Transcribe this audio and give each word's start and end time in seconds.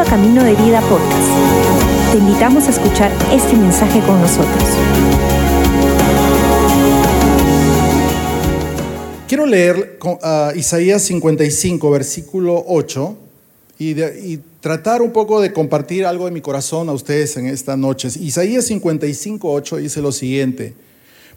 A 0.00 0.04
Camino 0.04 0.42
de 0.42 0.54
Vida 0.54 0.80
Podcast. 0.80 1.28
Te 2.10 2.16
invitamos 2.16 2.66
a 2.66 2.70
escuchar 2.70 3.12
este 3.30 3.54
mensaje 3.54 4.00
con 4.00 4.18
nosotros. 4.18 4.64
Quiero 9.28 9.44
leer 9.44 9.98
uh, 10.02 10.56
Isaías 10.56 11.02
55, 11.02 11.90
versículo 11.90 12.64
8, 12.66 13.16
y, 13.78 14.00
y, 14.00 14.40
tratar 14.60 15.02
un 15.02 15.12
poco 15.12 15.38
de 15.38 15.52
compartir 15.52 16.06
algo 16.06 16.24
de 16.24 16.30
mi 16.30 16.40
corazón 16.40 16.88
a 16.88 16.92
ustedes 16.92 17.36
en 17.36 17.46
esta 17.46 17.76
noche. 17.76 18.08
Isaías 18.20 18.64
55, 18.68 19.52
8 19.52 19.76
dice 19.76 20.00
lo 20.00 20.12
siguiente, 20.12 20.72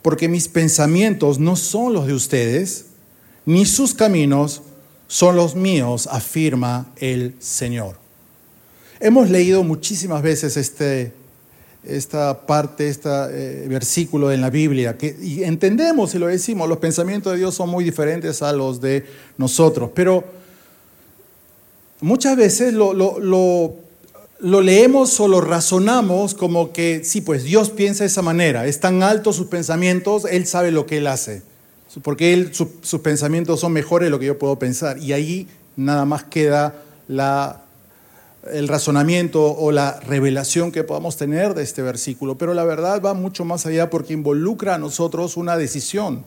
porque 0.01 0.29
mis 0.29 0.47
pensamientos 0.47 1.37
no 1.37 1.57
son 1.57 1.91
los 1.91 2.07
de 2.07 2.13
ustedes, 2.13 2.85
ni 3.45 3.65
sus 3.65 3.93
caminos 3.93 4.61
son 5.07 5.35
los 5.35 5.53
míos, 5.53 6.07
afirma 6.09 6.93
el 6.95 7.35
Señor. 7.39 8.02
Hemos 9.05 9.29
leído 9.29 9.63
muchísimas 9.63 10.21
veces 10.21 10.55
este, 10.55 11.11
esta 11.83 12.45
parte, 12.45 12.87
este 12.87 13.09
eh, 13.09 13.67
versículo 13.67 14.31
en 14.31 14.39
la 14.39 14.49
Biblia, 14.49 14.97
y 15.21 15.43
entendemos 15.43 16.15
y 16.15 16.19
lo 16.19 16.27
decimos, 16.27 16.69
los 16.69 16.77
pensamientos 16.77 17.33
de 17.33 17.39
Dios 17.39 17.53
son 17.53 17.69
muy 17.69 17.83
diferentes 17.83 18.41
a 18.41 18.53
los 18.53 18.79
de 18.79 19.05
nosotros, 19.37 19.89
pero 19.93 20.23
muchas 21.99 22.37
veces 22.37 22.73
lo, 22.73 22.93
lo, 22.93 23.19
lo, 23.19 23.75
lo 24.39 24.61
leemos 24.61 25.19
o 25.19 25.27
lo 25.27 25.41
razonamos 25.41 26.33
como 26.33 26.71
que, 26.71 27.01
sí, 27.03 27.19
pues 27.19 27.43
Dios 27.43 27.71
piensa 27.71 28.05
de 28.05 28.07
esa 28.07 28.21
manera, 28.21 28.65
es 28.67 28.79
tan 28.79 29.03
alto 29.03 29.33
sus 29.33 29.47
pensamientos, 29.47 30.23
Él 30.31 30.47
sabe 30.47 30.71
lo 30.71 30.85
que 30.85 30.99
Él 30.99 31.07
hace 31.07 31.41
porque 32.01 32.33
él, 32.33 32.51
sus 32.53 33.01
pensamientos 33.01 33.59
son 33.59 33.71
mejores 33.71 34.07
de 34.07 34.09
lo 34.09 34.17
que 34.17 34.25
yo 34.25 34.39
puedo 34.39 34.57
pensar. 34.57 34.97
Y 34.97 35.13
ahí 35.13 35.47
nada 35.75 36.05
más 36.05 36.23
queda 36.23 36.81
la, 37.07 37.62
el 38.51 38.67
razonamiento 38.67 39.43
o 39.43 39.71
la 39.71 39.99
revelación 40.01 40.71
que 40.71 40.83
podamos 40.83 41.17
tener 41.17 41.53
de 41.53 41.63
este 41.63 41.81
versículo. 41.81 42.37
Pero 42.37 42.53
la 42.53 42.63
verdad 42.63 43.01
va 43.01 43.13
mucho 43.13 43.45
más 43.45 43.65
allá 43.65 43.89
porque 43.89 44.13
involucra 44.13 44.75
a 44.75 44.77
nosotros 44.77 45.37
una 45.37 45.57
decisión. 45.57 46.25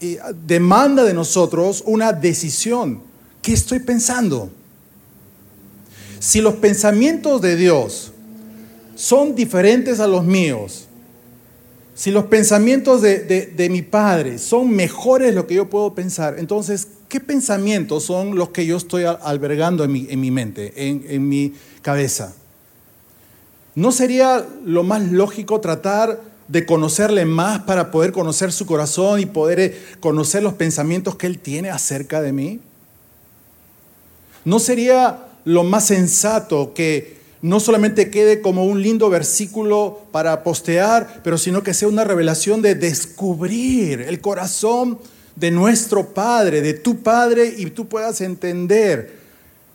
Y 0.00 0.18
demanda 0.46 1.04
de 1.04 1.14
nosotros 1.14 1.82
una 1.86 2.12
decisión. 2.12 3.02
¿Qué 3.42 3.52
estoy 3.52 3.80
pensando? 3.80 4.50
Si 6.20 6.40
los 6.40 6.54
pensamientos 6.54 7.40
de 7.40 7.56
Dios 7.56 8.12
son 8.94 9.34
diferentes 9.34 10.00
a 10.00 10.06
los 10.06 10.24
míos, 10.24 10.86
si 11.94 12.10
los 12.10 12.24
pensamientos 12.24 13.02
de, 13.02 13.68
mi 13.70 13.82
padre 13.82 14.38
son 14.38 14.70
mejores 14.70 15.28
de 15.28 15.34
lo 15.34 15.46
que 15.46 15.54
yo 15.54 15.68
puedo 15.68 15.94
pensar, 15.94 16.36
entonces, 16.38 16.88
¿qué 17.10 17.20
pensamientos 17.20 18.04
son 18.04 18.36
los 18.36 18.50
que 18.50 18.64
yo 18.64 18.76
estoy 18.76 19.04
albergando 19.04 19.82
en 19.82 19.92
mi, 19.92 20.06
en 20.08 20.20
mi 20.20 20.30
mente, 20.30 20.72
en, 20.88 21.04
en 21.08 21.28
mi 21.28 21.52
cabeza? 21.82 22.32
¿No 23.74 23.90
sería 23.90 24.46
lo 24.64 24.84
más 24.84 25.02
lógico 25.10 25.60
tratar 25.60 26.20
de 26.46 26.64
conocerle 26.64 27.24
más 27.26 27.62
para 27.62 27.90
poder 27.90 28.12
conocer 28.12 28.52
su 28.52 28.64
corazón 28.64 29.20
y 29.20 29.26
poder 29.26 29.60
eh, 29.60 29.78
conocer 29.98 30.42
los 30.42 30.54
pensamientos 30.54 31.16
que 31.16 31.26
él 31.26 31.38
tiene 31.40 31.68
acerca 31.70 32.22
de 32.22 32.32
mí? 32.32 32.60
¿No 34.44 34.60
sería 34.60 35.26
lo 35.44 35.64
más 35.64 35.86
sensato 35.86 36.72
que 36.74 37.18
no 37.42 37.58
solamente 37.58 38.10
quede 38.10 38.40
como 38.40 38.64
un 38.64 38.82
lindo 38.82 39.10
versículo 39.10 40.00
para 40.12 40.44
postear, 40.44 41.20
pero 41.24 41.38
sino 41.38 41.64
que 41.64 41.74
sea 41.74 41.88
una 41.88 42.04
revelación 42.04 42.62
de 42.62 42.76
descubrir 42.76 44.02
el 44.02 44.20
corazón 44.20 44.98
de 45.36 45.50
nuestro 45.50 46.08
Padre, 46.08 46.62
de 46.62 46.74
tu 46.74 46.98
Padre, 47.02 47.54
y 47.56 47.66
tú 47.66 47.88
puedas 47.88 48.20
entender 48.20 49.20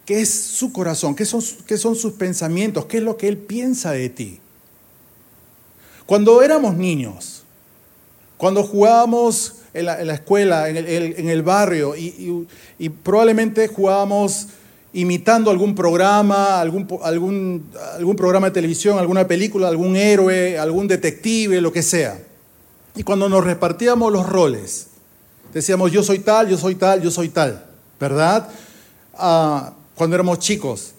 qué 0.06 0.22
es 0.22 0.30
su 0.30 0.72
corazón, 0.72 1.16
qué 1.16 1.26
son, 1.26 1.42
qué 1.66 1.78
son 1.78 1.96
sus 1.96 2.14
pensamientos, 2.14 2.86
qué 2.86 2.98
es 2.98 3.04
lo 3.04 3.18
que 3.18 3.28
Él 3.28 3.38
piensa 3.38 3.92
de 3.92 4.10
ti. 4.10 4.40
Cuando 6.06 6.42
éramos 6.44 6.76
niños, 6.76 7.44
cuando 8.38 8.64
jugábamos 8.64 9.56
en 9.74 9.86
la, 9.86 10.14
escuela, 10.14 10.70
en 10.70 10.78
el, 11.30 11.44
barrio, 11.44 11.96
y, 11.96 12.90
probablemente 13.04 13.68
jugábamos 13.68 14.48
imitando 14.94 15.52
algún 15.52 15.76
programa, 15.76 16.62
algún, 16.62 16.88
algún 17.98 18.16
programa 18.16 18.48
de 18.48 18.54
televisión, 18.54 18.98
alguna 19.00 19.28
película, 19.28 19.68
algún 19.68 19.96
héroe, 19.96 20.58
algún 20.58 20.88
detective, 20.88 21.60
lo 21.60 21.74
que 21.74 21.82
sea. 21.82 22.20
Y 22.96 23.04
cuando 23.04 23.28
nos 23.28 23.44
repartíamos 23.44 24.14
los 24.14 24.28
roles, 24.30 24.88
decíamos 25.56 25.90
yo 25.90 26.04
soy 26.04 26.20
tal, 26.20 26.50
yo 26.50 26.58
soy 26.58 26.76
tal, 26.76 27.02
yo 27.02 27.10
soy 27.10 27.30
tal, 27.30 27.66
¿verdad? 27.98 28.50
Ah, 29.14 29.74
cuando 29.96 30.16
éramos 30.16 30.40
chicos. 30.40 30.92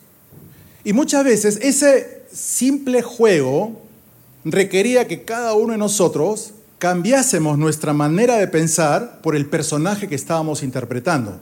Y 0.82 0.94
muchas 0.94 1.24
veces 1.24 1.58
ese 1.60 2.22
simple 2.32 3.02
juego 3.02 3.82
requería 4.44 5.06
que 5.06 5.24
cada 5.24 5.52
uno 5.52 5.72
de 5.72 5.78
nosotros 5.78 6.52
cambiásemos 6.78 7.58
nuestra 7.58 7.92
manera 7.92 8.36
de 8.36 8.48
pensar 8.48 9.20
por 9.20 9.36
el 9.36 9.44
personaje 9.44 10.08
que 10.08 10.14
estábamos 10.14 10.62
interpretando. 10.62 11.38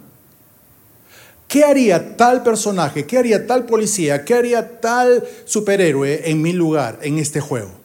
¿Qué 1.46 1.62
haría 1.62 2.16
tal 2.16 2.42
personaje? 2.42 3.06
¿Qué 3.06 3.16
haría 3.16 3.46
tal 3.46 3.64
policía? 3.64 4.25
¿Qué 4.25 4.34
haría 4.34 4.81
tal 4.81 5.22
superhéroe 5.44 6.28
en 6.28 6.42
mi 6.42 6.52
lugar 6.52 6.98
en 7.02 7.20
este 7.20 7.41
juego? 7.41 7.84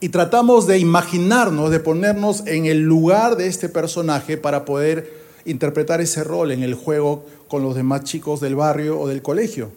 Y 0.00 0.08
tratamos 0.08 0.66
de 0.66 0.78
imaginarnos, 0.78 1.70
de 1.70 1.78
ponernos 1.78 2.46
en 2.46 2.64
el 2.64 2.80
lugar 2.80 3.36
de 3.36 3.46
este 3.46 3.68
personaje 3.68 4.38
para 4.38 4.64
poder 4.64 5.12
interpretar 5.44 6.00
ese 6.00 6.24
rol 6.24 6.52
en 6.52 6.62
el 6.62 6.74
juego 6.74 7.26
con 7.48 7.62
los 7.62 7.74
demás 7.74 8.04
chicos 8.04 8.40
del 8.40 8.56
barrio 8.56 8.98
o 8.98 9.08
del 9.08 9.20
colegio. 9.20 9.70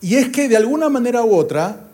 Y 0.00 0.16
es 0.16 0.28
que 0.28 0.48
de 0.48 0.56
alguna 0.56 0.88
manera 0.88 1.24
u 1.24 1.34
otra, 1.34 1.88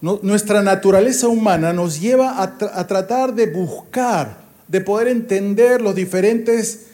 nuestra 0.00 0.62
naturaleza 0.62 1.28
humana 1.28 1.72
nos 1.72 2.00
lleva 2.00 2.42
a, 2.42 2.86
tratar 2.86 3.34
de 3.34 3.46
buscar, 3.46 4.36
de 4.68 4.80
poder 4.80 5.08
entender 5.08 5.80
los 5.80 5.94
diferentes 5.94 6.88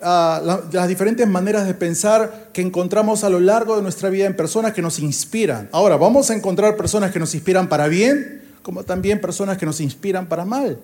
las 0.00 0.88
diferentes 0.88 1.26
maneras 1.26 1.66
de 1.66 1.74
pensar 1.74 2.50
que 2.52 2.60
encontramos 2.60 3.24
a 3.24 3.30
lo 3.30 3.40
largo 3.40 3.76
de 3.76 3.82
nuestra 3.82 4.10
vida 4.10 4.26
en 4.26 4.36
personas 4.36 4.72
que 4.72 4.82
nos 4.82 4.98
inspiran. 4.98 5.68
Ahora, 5.72 5.96
vamos 5.96 6.30
a 6.30 6.34
encontrar 6.34 6.76
personas 6.76 7.12
que 7.12 7.18
nos 7.18 7.34
inspiran 7.34 7.68
para 7.68 7.88
bien, 7.88 8.42
como 8.62 8.84
también 8.84 9.20
personas 9.20 9.58
que 9.58 9.66
nos 9.66 9.80
inspiran 9.80 10.28
para 10.28 10.44
mal. 10.44 10.78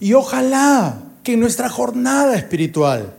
Y 0.00 0.14
ojalá 0.14 1.00
que 1.22 1.34
en 1.34 1.40
nuestra 1.40 1.68
jornada 1.68 2.34
espiritual 2.36 3.14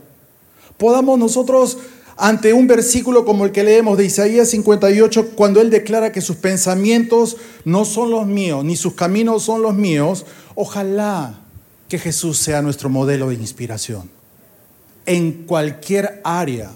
podamos 0.76 1.18
nosotros, 1.18 1.78
ante 2.16 2.52
un 2.52 2.66
versículo 2.66 3.24
como 3.24 3.44
el 3.44 3.52
que 3.52 3.64
leemos 3.64 3.96
de 3.96 4.04
Isaías 4.04 4.50
58, 4.50 5.30
cuando 5.34 5.60
Él 5.60 5.70
declara 5.70 6.12
que 6.12 6.20
sus 6.20 6.36
pensamientos 6.36 7.38
no 7.64 7.84
son 7.84 8.10
los 8.10 8.26
míos, 8.26 8.64
ni 8.64 8.76
sus 8.76 8.94
caminos 8.94 9.44
son 9.44 9.62
los 9.62 9.74
míos, 9.74 10.26
ojalá 10.54 11.43
que 11.88 11.98
Jesús 11.98 12.38
sea 12.38 12.62
nuestro 12.62 12.88
modelo 12.88 13.28
de 13.28 13.34
inspiración. 13.34 14.10
En 15.06 15.44
cualquier 15.44 16.20
área, 16.24 16.70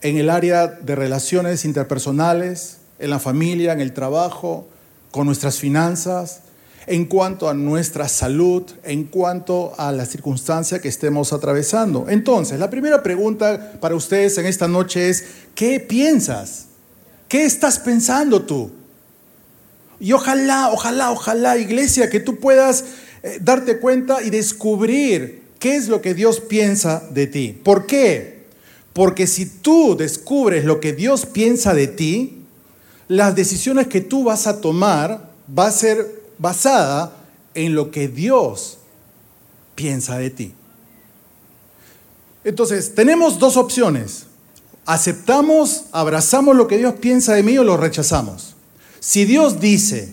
en 0.00 0.16
el 0.18 0.30
área 0.30 0.66
de 0.66 0.94
relaciones 0.94 1.64
interpersonales, 1.64 2.78
en 2.98 3.10
la 3.10 3.18
familia, 3.18 3.72
en 3.72 3.80
el 3.80 3.92
trabajo, 3.92 4.66
con 5.10 5.26
nuestras 5.26 5.58
finanzas, 5.58 6.40
en 6.86 7.06
cuanto 7.06 7.48
a 7.48 7.54
nuestra 7.54 8.08
salud, 8.08 8.64
en 8.82 9.04
cuanto 9.04 9.74
a 9.78 9.92
la 9.92 10.06
circunstancia 10.06 10.80
que 10.80 10.88
estemos 10.88 11.32
atravesando. 11.32 12.06
Entonces, 12.08 12.58
la 12.58 12.70
primera 12.70 13.02
pregunta 13.02 13.78
para 13.80 13.94
ustedes 13.94 14.36
en 14.38 14.46
esta 14.46 14.68
noche 14.68 15.08
es, 15.08 15.24
¿qué 15.54 15.80
piensas? 15.80 16.66
¿Qué 17.28 17.44
estás 17.44 17.78
pensando 17.78 18.42
tú? 18.42 18.70
Y 20.00 20.12
ojalá, 20.12 20.70
ojalá, 20.70 21.10
ojalá, 21.10 21.56
iglesia, 21.56 22.10
que 22.10 22.20
tú 22.20 22.38
puedas 22.38 22.84
eh, 23.26 23.38
darte 23.40 23.78
cuenta 23.78 24.22
y 24.22 24.28
descubrir 24.28 25.44
qué 25.58 25.76
es 25.76 25.88
lo 25.88 26.02
que 26.02 26.12
Dios 26.12 26.40
piensa 26.40 27.02
de 27.10 27.26
ti. 27.26 27.58
¿Por 27.64 27.86
qué? 27.86 28.44
Porque 28.92 29.26
si 29.26 29.46
tú 29.46 29.96
descubres 29.96 30.66
lo 30.66 30.78
que 30.78 30.92
Dios 30.92 31.24
piensa 31.24 31.72
de 31.72 31.86
ti, 31.86 32.42
las 33.08 33.34
decisiones 33.34 33.86
que 33.86 34.02
tú 34.02 34.24
vas 34.24 34.46
a 34.46 34.60
tomar 34.60 35.30
va 35.58 35.68
a 35.68 35.72
ser 35.72 36.22
basada 36.36 37.16
en 37.54 37.74
lo 37.74 37.90
que 37.90 38.08
Dios 38.08 38.76
piensa 39.74 40.18
de 40.18 40.28
ti. 40.28 40.52
Entonces, 42.44 42.94
tenemos 42.94 43.38
dos 43.38 43.56
opciones. 43.56 44.26
Aceptamos, 44.84 45.86
abrazamos 45.92 46.54
lo 46.54 46.68
que 46.68 46.76
Dios 46.76 46.92
piensa 47.00 47.32
de 47.32 47.42
mí 47.42 47.56
o 47.56 47.64
lo 47.64 47.78
rechazamos. 47.78 48.54
Si 49.00 49.24
Dios 49.24 49.60
dice 49.60 50.12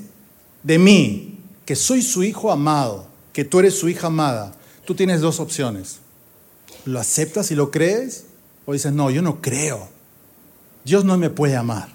de 0.63 0.79
mí, 0.79 1.31
que 1.65 1.75
soy 1.75 2.01
su 2.01 2.23
hijo 2.23 2.51
amado, 2.51 3.07
que 3.33 3.45
tú 3.45 3.59
eres 3.59 3.77
su 3.77 3.89
hija 3.89 4.07
amada, 4.07 4.53
tú 4.85 4.95
tienes 4.95 5.21
dos 5.21 5.39
opciones. 5.39 5.99
¿Lo 6.85 6.99
aceptas 6.99 7.51
y 7.51 7.55
lo 7.55 7.71
crees? 7.71 8.25
O 8.65 8.73
dices, 8.73 8.91
no, 8.91 9.09
yo 9.09 9.21
no 9.21 9.41
creo. 9.41 9.87
Dios 10.83 11.05
no 11.05 11.17
me 11.17 11.29
puede 11.29 11.55
amar. 11.55 11.89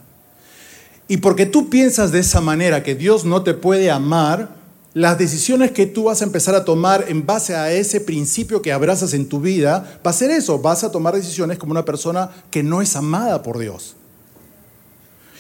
Y 1.09 1.19
porque 1.19 1.47
tú 1.47 1.71
piensas 1.71 2.13
de 2.13 2.21
esa 2.21 2.41
manera 2.41 2.83
que 2.83 2.95
Dios 2.95 3.25
no 3.25 3.43
te 3.43 3.55
puede 3.55 3.91
amar, 3.91 4.57
las 4.93 5.19
decisiones 5.19 5.73
que 5.73 5.87
tú 5.87 6.05
vas 6.05 6.23
a 6.23 6.25
empezar 6.25 6.55
a 6.55 6.65
tomar 6.65 7.05
en 7.09 7.27
base 7.27 7.55
a 7.55 7.71
ese 7.71 8.01
principio 8.01 8.63
que 8.63 8.73
abrazas 8.73 9.13
en 9.13 9.29
tu 9.29 9.41
vida, 9.41 10.01
va 10.05 10.11
a 10.11 10.15
ser 10.15 10.31
eso, 10.31 10.59
vas 10.59 10.85
a 10.85 10.91
tomar 10.91 11.15
decisiones 11.15 11.59
como 11.59 11.73
una 11.73 11.85
persona 11.85 12.31
que 12.51 12.63
no 12.63 12.81
es 12.81 12.97
amada 12.97 13.43
por 13.43 13.59
Dios. 13.59 13.95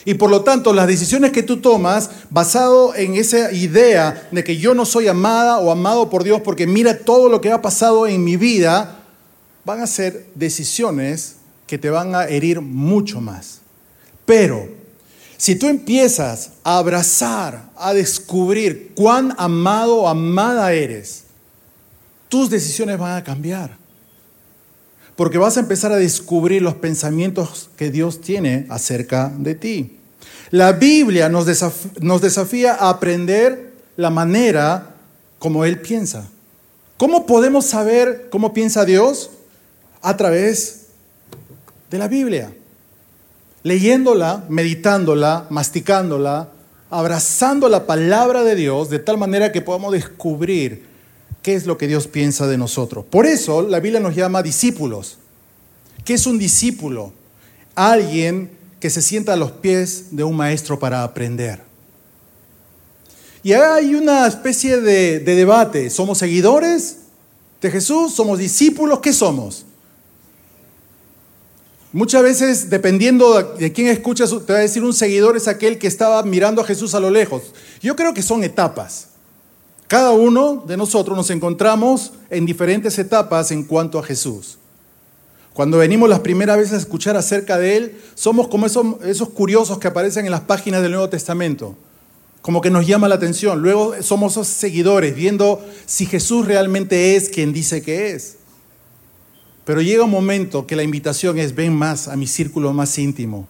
Y 0.07 0.15
por 0.15 0.31
lo 0.31 0.43
tanto, 0.43 0.73
las 0.73 0.87
decisiones 0.87 1.33
que 1.33 1.43
tú 1.43 1.57
tomas, 1.57 2.11
basado 2.31 2.95
en 2.95 3.17
esa 3.17 3.51
idea 3.51 4.29
de 4.31 4.45
que 4.45 4.57
yo 4.57 4.73
no 4.73 4.87
soy 4.87 5.09
amada 5.09 5.59
o 5.59 5.73
amado 5.73 6.09
por 6.09 6.23
Dios 6.23 6.41
porque 6.43 6.65
mira 6.65 7.01
todo 7.01 7.29
lo 7.29 7.41
que 7.41 7.51
ha 7.51 7.61
pasado 7.61 8.07
en 8.07 8.23
mi 8.23 8.37
vida, 8.37 9.01
van 9.65 9.81
a 9.83 9.87
ser 9.89 10.29
decisiones 10.37 11.39
que 11.67 11.77
te 11.77 11.91
van 11.91 12.15
a 12.15 12.27
herir 12.27 12.61
mucho 12.61 13.21
más. 13.21 13.63
Pero 14.25 14.69
si 15.37 15.57
tú 15.57 15.67
empiezas 15.67 16.53
a 16.63 16.79
abrazar, 16.79 17.69
a 17.75 17.93
descubrir 17.93 18.93
cuán 18.95 19.35
amado 19.39 20.03
o 20.03 20.09
amada 20.09 20.73
eres, 20.73 21.25
tus 22.29 22.49
decisiones 22.49 22.97
van 22.97 23.17
a 23.17 23.25
cambiar. 23.25 23.77
Porque 25.17 25.39
vas 25.39 25.57
a 25.57 25.61
empezar 25.61 25.93
a 25.93 25.97
descubrir 25.97 26.63
los 26.63 26.75
pensamientos 26.75 27.71
que 27.77 27.91
Dios 27.91 28.21
tiene 28.21 28.67
acerca 28.69 29.33
de 29.37 29.55
ti. 29.55 29.99
La 30.51 30.73
Biblia 30.73 31.29
nos 31.29 31.47
desafía, 31.47 31.91
nos 32.01 32.21
desafía 32.21 32.75
a 32.75 32.91
aprender 32.91 33.73
la 33.97 34.11
manera 34.11 34.95
como 35.39 35.65
Él 35.65 35.81
piensa. 35.81 36.29
¿Cómo 36.97 37.27
podemos 37.27 37.67
saber 37.67 38.29
cómo 38.31 38.53
piensa 38.53 38.85
Dios? 38.85 39.31
A 40.03 40.17
través 40.17 40.87
de 41.91 41.99
la 41.99 42.09
Biblia 42.09 42.53
leyéndola, 43.67 44.45
meditándola, 44.49 45.47
masticándola, 45.51 46.51
abrazando 46.89 47.69
la 47.69 47.85
palabra 47.85 48.45
de 48.45 48.55
Dios 48.55 48.91
de 48.91 49.01
tal 49.01 49.19
manera 49.19 49.51
que 49.51 49.61
podamos 49.61 49.91
descubrir 49.91 50.87
qué 51.47 51.55
es 51.55 51.65
lo 51.65 51.79
que 51.79 51.87
Dios 51.87 52.09
piensa 52.09 52.49
de 52.49 52.59
nosotros. 52.59 53.05
Por 53.09 53.25
eso 53.25 53.63
la 53.63 53.79
Biblia 53.79 54.01
nos 54.01 54.17
llama 54.17 54.43
discípulos. 54.43 55.17
¿Qué 56.05 56.15
es 56.15 56.27
un 56.27 56.39
discípulo? 56.39 57.13
Alguien 57.77 58.51
que 58.81 58.91
se 58.91 59.01
sienta 59.01 59.35
a 59.35 59.37
los 59.37 59.53
pies 59.53 60.07
de 60.11 60.25
un 60.25 60.37
maestro 60.37 60.77
para 60.81 61.05
aprender. 61.05 61.61
Y 63.45 63.53
hay 63.53 63.95
una 63.95 64.27
especie 64.27 64.81
de, 64.81 65.21
de 65.21 65.37
debate. 65.37 65.89
¿Somos 65.89 66.19
seguidores 66.19 66.97
de 67.63 67.71
Jesús? 67.71 68.13
¿Somos 68.13 68.41
discípulos? 68.41 68.99
¿Qué 68.99 69.13
somos? 69.13 69.67
Muchas 71.93 72.25
veces, 72.25 72.71
dependiendo 72.71 73.41
de 73.57 73.73
quién 73.73 73.87
escuchas, 73.87 74.31
te 74.45 74.53
va 74.53 74.59
a 74.59 74.63
decir 74.63 74.83
un 74.83 74.93
seguidor 74.93 75.37
es 75.37 75.47
aquel 75.47 75.79
que 75.79 75.87
estaba 75.87 76.21
mirando 76.25 76.61
a 76.61 76.65
Jesús 76.65 76.97
a 76.97 76.99
lo 76.99 77.09
lejos. 77.09 77.45
Yo 77.81 77.95
creo 77.95 78.15
que 78.15 78.23
son 78.23 78.43
etapas. 78.43 79.11
Cada 79.89 80.11
uno 80.11 80.65
de 80.67 80.77
nosotros 80.77 81.17
nos 81.17 81.31
encontramos 81.31 82.13
en 82.29 82.45
diferentes 82.45 82.99
etapas 82.99 83.53
en 83.53 83.63
cuanto 83.63 83.99
a 83.99 84.03
Jesús. 84.03 84.59
Cuando 85.53 85.79
venimos 85.79 86.09
las 86.09 86.21
primeras 86.21 86.59
veces 86.59 86.75
a 86.75 86.79
escuchar 86.79 87.17
acerca 87.17 87.57
de 87.57 87.77
Él, 87.77 88.01
somos 88.15 88.49
como 88.49 88.67
esos, 88.67 89.29
curiosos 89.31 89.79
que 89.79 89.89
aparecen 89.89 90.27
en 90.27 90.33
las 90.33 90.43
páginas 90.43 90.83
del 90.83 90.91
Nuevo 90.91 91.09
Testamento, 91.09 91.77
como 92.43 92.61
que 92.61 92.69
nos 92.69 92.87
llama 92.87 93.09
la 93.09 93.15
atención. 93.15 93.63
Luego 93.63 93.95
somos 94.03 94.33
esos 94.33 94.49
seguidores, 94.49 95.15
viendo 95.15 95.65
si 95.87 96.05
Jesús 96.05 96.47
realmente 96.47 97.17
es 97.17 97.29
quien 97.29 97.53
dice 97.53 97.81
que 97.81 98.11
es. 98.11 98.37
Pero 99.65 99.81
llega 99.81 100.05
un 100.05 100.11
momento 100.11 100.67
que 100.67 100.77
la 100.77 100.83
invitación 100.83 101.39
es, 101.39 101.55
ven 101.55 101.75
más 101.75 102.09
a 102.09 102.17
mi 102.17 102.27
círculo 102.27 102.73
más 102.73 102.99
íntimo, 102.99 103.49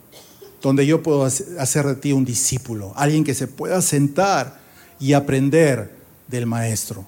donde 0.63 0.87
yo 0.87 1.03
puedo 1.03 1.25
hacer 1.25 1.87
de 1.87 1.95
ti 1.97 2.13
un 2.13 2.25
discípulo, 2.25 2.93
alguien 2.95 3.25
que 3.25 3.35
se 3.35 3.49
pueda 3.49 3.83
sentar 3.83 4.61
y 5.01 5.15
aprender 5.15 5.96
del 6.29 6.47
maestro. 6.47 7.07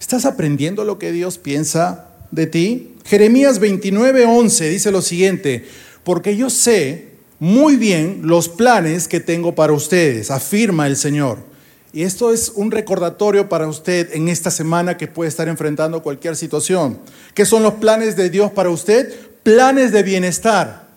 ¿Estás 0.00 0.24
aprendiendo 0.24 0.84
lo 0.84 0.98
que 0.98 1.12
Dios 1.12 1.38
piensa 1.38 2.08
de 2.30 2.46
ti? 2.46 2.94
Jeremías 3.04 3.58
29, 3.58 4.24
11 4.26 4.68
dice 4.68 4.90
lo 4.90 5.02
siguiente, 5.02 5.64
porque 6.04 6.36
yo 6.36 6.50
sé 6.50 7.10
muy 7.38 7.76
bien 7.76 8.20
los 8.24 8.48
planes 8.48 9.08
que 9.08 9.20
tengo 9.20 9.54
para 9.54 9.72
ustedes, 9.72 10.30
afirma 10.30 10.86
el 10.86 10.96
Señor 10.96 11.50
y 11.92 12.02
esto 12.02 12.32
es 12.32 12.52
un 12.54 12.70
recordatorio 12.70 13.48
para 13.48 13.66
usted 13.66 14.14
en 14.14 14.28
esta 14.28 14.50
semana 14.50 14.96
que 14.96 15.08
puede 15.08 15.28
estar 15.28 15.48
enfrentando 15.48 16.02
cualquier 16.02 16.36
situación. 16.36 16.98
¿Qué 17.34 17.44
son 17.44 17.64
los 17.64 17.74
planes 17.74 18.16
de 18.16 18.30
Dios 18.30 18.52
para 18.52 18.70
usted? 18.70 19.12
Planes 19.42 19.90
de 19.90 20.04
bienestar 20.04 20.88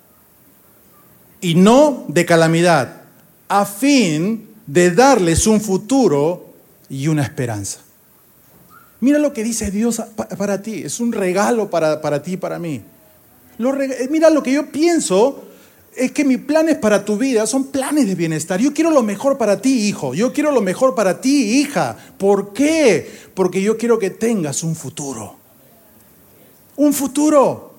y 1.42 1.56
no 1.56 2.06
de 2.08 2.26
calamidad, 2.26 3.02
a 3.50 3.66
fin 3.66 4.50
de 4.68 4.92
darles 4.92 5.48
un 5.48 5.62
futuro 5.62 6.43
y 6.94 7.08
una 7.08 7.24
esperanza. 7.24 7.80
Mira 9.00 9.18
lo 9.18 9.34
que 9.34 9.44
dice 9.44 9.72
Dios 9.72 10.00
para 10.38 10.62
ti, 10.62 10.84
es 10.84 11.00
un 11.00 11.12
regalo 11.12 11.70
para, 11.70 12.00
para 12.02 12.22
ti 12.22 12.34
y 12.34 12.38
para 12.38 12.60
mí. 12.60 12.84
mira 14.12 14.30
lo 14.30 14.44
que 14.44 14.54
yo 14.54 14.72
pienso 14.72 15.44
es 15.96 16.12
que 16.12 16.24
mis 16.24 16.38
planes 16.38 16.78
para 16.78 17.04
tu 17.04 17.18
vida 17.18 17.48
son 17.48 17.66
planes 17.66 18.06
de 18.06 18.14
bienestar. 18.14 18.60
Yo 18.60 18.74
quiero 18.74 18.92
lo 18.92 19.02
mejor 19.02 19.40
para 19.40 19.60
ti, 19.60 19.88
hijo. 19.88 20.14
Yo 20.14 20.32
quiero 20.34 20.52
lo 20.52 20.62
mejor 20.62 20.94
para 20.94 21.20
ti, 21.20 21.62
hija. 21.62 21.98
¿Por 22.20 22.54
qué? 22.54 23.12
Porque 23.34 23.62
yo 23.62 23.76
quiero 23.76 23.98
que 23.98 24.12
tengas 24.12 24.64
un 24.64 24.76
futuro. 24.76 25.36
Un 26.76 26.94
futuro. 26.94 27.74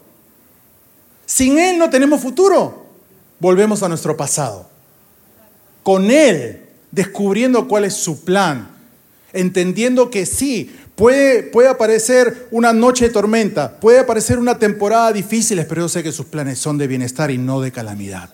Sin 1.25 1.59
Él 1.59 1.79
no 1.79 1.89
tenemos 1.89 2.21
futuro. 2.21 2.85
Volvemos 3.39 3.83
a 3.85 3.89
nuestro 3.89 4.17
pasado. 4.17 4.69
Con 5.85 6.11
Él, 6.11 6.67
descubriendo 6.91 7.69
cuál 7.69 7.85
es 7.85 7.95
su 7.95 8.25
plan. 8.25 8.74
Entendiendo 9.35 10.11
que 10.11 10.25
sí, 10.25 10.71
Puede, 10.95 11.43
puede, 11.43 11.69
aparecer 11.69 12.47
una 12.53 12.73
noche 12.73 13.07
de 13.07 13.11
tormenta, 13.11 13.81
puede 13.81 13.99
aparecer 13.99 14.39
una 14.39 14.61
temporada 14.61 15.13
difícil, 15.13 15.65
pero 15.67 15.83
yo 15.83 15.89
sé 15.89 16.05
que 16.05 16.13
sus 16.13 16.27
planes 16.27 16.61
son 16.61 16.79
de 16.79 16.87
bienestar 16.87 17.33
y 17.33 17.39
no 17.39 17.61
de 17.61 17.73
calamidad. 17.73 18.31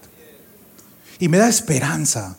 Y 1.18 1.28
me 1.28 1.38
da 1.38 1.48
esperanza. 1.48 2.36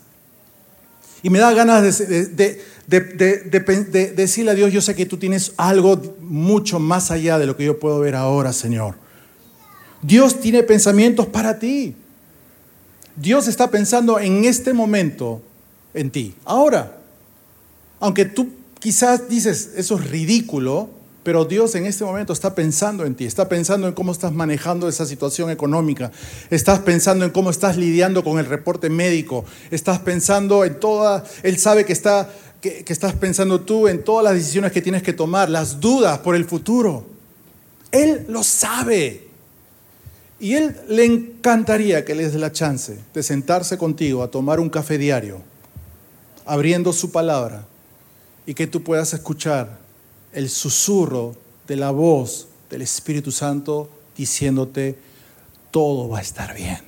Y 1.24 1.30
me 1.30 1.40
da 1.40 1.52
ganas 1.52 1.98
de, 1.98 2.60
de, 2.86 4.12
decirle 4.14 4.52
a 4.52 4.54
Dios, 4.54 4.72
yo 4.72 4.80
sé 4.80 4.94
que 4.94 5.06
tú 5.06 5.16
tienes 5.16 5.54
algo 5.56 6.00
mucho 6.20 6.78
más 6.78 7.10
allá 7.10 7.38
de 7.38 7.46
lo 7.46 7.56
que 7.56 7.64
yo 7.64 7.80
puedo 7.80 7.98
ver 7.98 8.14
ahora, 8.14 8.52
Señor. 8.52 8.94
Dios 10.02 10.40
tiene 10.40 10.62
pensamientos 10.62 11.26
para 11.26 11.58
ti. 11.58 11.96
Dios 13.16 13.48
está 13.48 13.70
pensando 13.70 14.20
en 14.20 14.44
este 14.44 14.72
momento 14.72 15.42
en 15.94 16.10
ti. 16.10 16.34
Ahora, 16.44 17.01
aunque 18.02 18.26
tú 18.26 18.48
Quizás 18.82 19.28
dices, 19.28 19.70
eso 19.76 19.94
es 19.94 20.10
ridículo, 20.10 20.90
pero 21.22 21.44
Dios 21.44 21.76
en 21.76 21.86
este 21.86 22.02
momento 22.02 22.32
está 22.32 22.56
pensando 22.56 23.04
en 23.04 23.14
ti, 23.14 23.26
está 23.26 23.48
pensando 23.48 23.86
en 23.86 23.94
cómo 23.94 24.10
estás 24.10 24.32
manejando 24.32 24.88
esa 24.88 25.06
situación 25.06 25.50
económica, 25.50 26.10
estás 26.50 26.80
pensando 26.80 27.24
en 27.24 27.30
cómo 27.30 27.50
estás 27.50 27.76
lidiando 27.76 28.24
con 28.24 28.40
el 28.40 28.46
reporte 28.46 28.90
médico, 28.90 29.44
estás 29.70 30.00
pensando 30.00 30.64
en 30.64 30.80
toda, 30.80 31.22
Él 31.44 31.60
sabe 31.60 31.84
que, 31.84 31.92
está, 31.92 32.28
que, 32.60 32.82
que 32.82 32.92
estás 32.92 33.14
pensando 33.14 33.60
tú 33.60 33.86
en 33.86 34.02
todas 34.02 34.24
las 34.24 34.34
decisiones 34.34 34.72
que 34.72 34.82
tienes 34.82 35.04
que 35.04 35.12
tomar, 35.12 35.48
las 35.48 35.78
dudas 35.78 36.18
por 36.18 36.34
el 36.34 36.44
futuro. 36.44 37.06
Él 37.92 38.24
lo 38.28 38.42
sabe. 38.42 39.28
Y 40.40 40.54
Él 40.54 40.76
le 40.88 41.04
encantaría 41.04 42.04
que 42.04 42.16
le 42.16 42.24
des 42.24 42.34
la 42.34 42.50
chance 42.50 42.98
de 43.14 43.22
sentarse 43.22 43.78
contigo 43.78 44.24
a 44.24 44.28
tomar 44.32 44.58
un 44.58 44.70
café 44.70 44.98
diario, 44.98 45.40
abriendo 46.44 46.92
su 46.92 47.12
palabra 47.12 47.68
y 48.46 48.54
que 48.54 48.66
tú 48.66 48.82
puedas 48.82 49.12
escuchar 49.14 49.78
el 50.32 50.48
susurro 50.48 51.36
de 51.66 51.76
la 51.76 51.90
voz 51.90 52.48
del 52.70 52.82
Espíritu 52.82 53.30
Santo 53.30 53.90
diciéndote, 54.16 54.98
todo 55.70 56.08
va 56.08 56.18
a 56.18 56.22
estar 56.22 56.54
bien. 56.54 56.78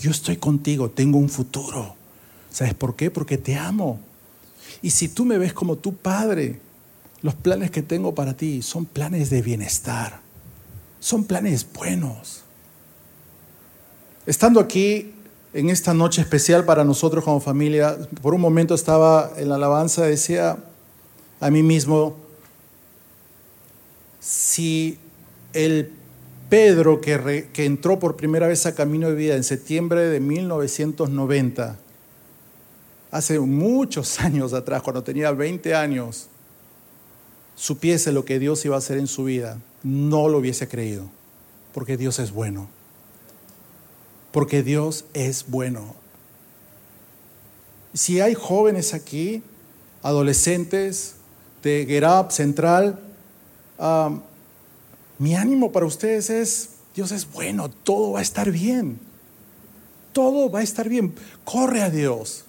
Yo 0.00 0.10
estoy 0.10 0.36
contigo, 0.36 0.90
tengo 0.90 1.18
un 1.18 1.28
futuro. 1.28 1.96
¿Sabes 2.50 2.74
por 2.74 2.96
qué? 2.96 3.10
Porque 3.10 3.38
te 3.38 3.56
amo. 3.56 4.00
Y 4.82 4.90
si 4.90 5.08
tú 5.08 5.24
me 5.24 5.38
ves 5.38 5.52
como 5.52 5.76
tu 5.76 5.94
padre, 5.94 6.60
los 7.22 7.34
planes 7.34 7.70
que 7.70 7.82
tengo 7.82 8.14
para 8.14 8.36
ti 8.36 8.62
son 8.62 8.86
planes 8.86 9.30
de 9.30 9.42
bienestar, 9.42 10.20
son 11.00 11.24
planes 11.24 11.66
buenos. 11.72 12.42
Estando 14.26 14.60
aquí 14.60 15.14
en 15.52 15.70
esta 15.70 15.94
noche 15.94 16.20
especial 16.20 16.64
para 16.64 16.84
nosotros 16.84 17.24
como 17.24 17.40
familia, 17.40 17.96
por 18.22 18.34
un 18.34 18.40
momento 18.40 18.74
estaba 18.74 19.32
en 19.36 19.48
la 19.48 19.54
alabanza, 19.54 20.04
decía 20.04 20.58
a 21.40 21.50
mí 21.50 21.62
mismo, 21.62 22.16
si 24.20 24.98
el 25.52 25.92
Pedro 26.50 27.00
que, 27.00 27.48
que 27.52 27.64
entró 27.64 27.98
por 27.98 28.16
primera 28.16 28.46
vez 28.46 28.66
a 28.66 28.74
Camino 28.74 29.08
de 29.08 29.14
Vida 29.14 29.36
en 29.36 29.44
septiembre 29.44 30.02
de 30.02 30.20
1990, 30.20 31.76
hace 33.10 33.40
muchos 33.40 34.20
años 34.20 34.52
atrás, 34.52 34.82
cuando 34.82 35.02
tenía 35.02 35.30
20 35.32 35.74
años, 35.74 36.26
supiese 37.54 38.12
lo 38.12 38.24
que 38.24 38.38
Dios 38.38 38.64
iba 38.64 38.74
a 38.74 38.78
hacer 38.78 38.98
en 38.98 39.06
su 39.06 39.24
vida, 39.24 39.58
no 39.82 40.28
lo 40.28 40.38
hubiese 40.38 40.68
creído, 40.68 41.08
porque 41.72 41.96
Dios 41.96 42.18
es 42.18 42.32
bueno 42.32 42.77
porque 44.32 44.62
Dios 44.62 45.04
es 45.14 45.46
bueno. 45.48 45.94
Si 47.94 48.20
hay 48.20 48.34
jóvenes 48.34 48.94
aquí, 48.94 49.42
adolescentes, 50.02 51.14
de 51.62 51.84
Gerab 51.86 52.30
Central, 52.30 53.00
mi 55.18 55.34
ánimo 55.34 55.72
para 55.72 55.86
ustedes 55.86 56.30
es, 56.30 56.70
Dios 56.94 57.12
es 57.12 57.30
bueno, 57.30 57.68
todo 57.70 58.12
va 58.12 58.20
a 58.20 58.22
estar 58.22 58.50
bien. 58.50 58.98
Todo 60.12 60.50
va 60.50 60.60
a 60.60 60.62
estar 60.62 60.88
bien. 60.88 61.14
Corre 61.44 61.82
a 61.82 61.90
Dios. 61.90 62.44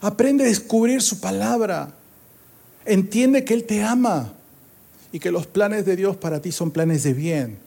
Aprende 0.00 0.44
a 0.44 0.46
descubrir 0.46 1.02
su 1.02 1.20
palabra. 1.20 1.94
Entiende 2.84 3.44
que 3.44 3.54
Él 3.54 3.64
te 3.64 3.82
ama 3.82 4.32
y 5.12 5.18
que 5.18 5.30
los 5.30 5.46
planes 5.46 5.84
de 5.84 5.96
Dios 5.96 6.16
para 6.16 6.40
ti 6.40 6.52
son 6.52 6.70
planes 6.70 7.02
de 7.02 7.12
bien. 7.12 7.58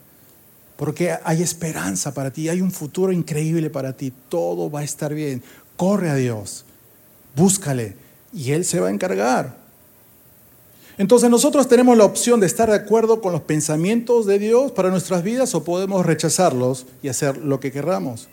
Porque 0.78 1.16
hay 1.24 1.42
esperanza 1.42 2.14
para 2.14 2.32
ti, 2.32 2.50
hay 2.50 2.62
un 2.62 2.72
futuro 2.72 3.12
increíble 3.12 3.70
para 3.70 3.94
ti. 3.94 4.14
Todo 4.30 4.70
va 4.72 4.82
a 4.82 4.84
estar 4.84 5.14
bien. 5.14 5.44
Corre 5.76 6.10
a 6.10 6.16
Dios, 6.16 6.64
búscale 7.36 7.96
y 8.34 8.52
Él 8.52 8.64
se 8.64 8.80
va 8.80 8.88
a 8.88 8.92
encargar. 8.92 9.58
Entonces 10.98 11.30
nosotros 11.30 11.68
tenemos 11.68 11.96
la 11.96 12.06
opción 12.06 12.40
de 12.40 12.48
estar 12.48 12.70
de 12.70 12.76
acuerdo 12.76 13.22
con 13.22 13.32
los 13.32 13.42
pensamientos 13.42 14.26
de 14.26 14.40
Dios 14.40 14.72
para 14.72 14.90
nuestras 14.90 15.24
vidas 15.24 15.54
o 15.54 15.64
podemos 15.64 16.06
rechazarlos 16.06 16.88
y 17.04 17.10
hacer 17.10 17.38
lo 17.38 17.60
que 17.60 17.72
queramos. 17.72 18.28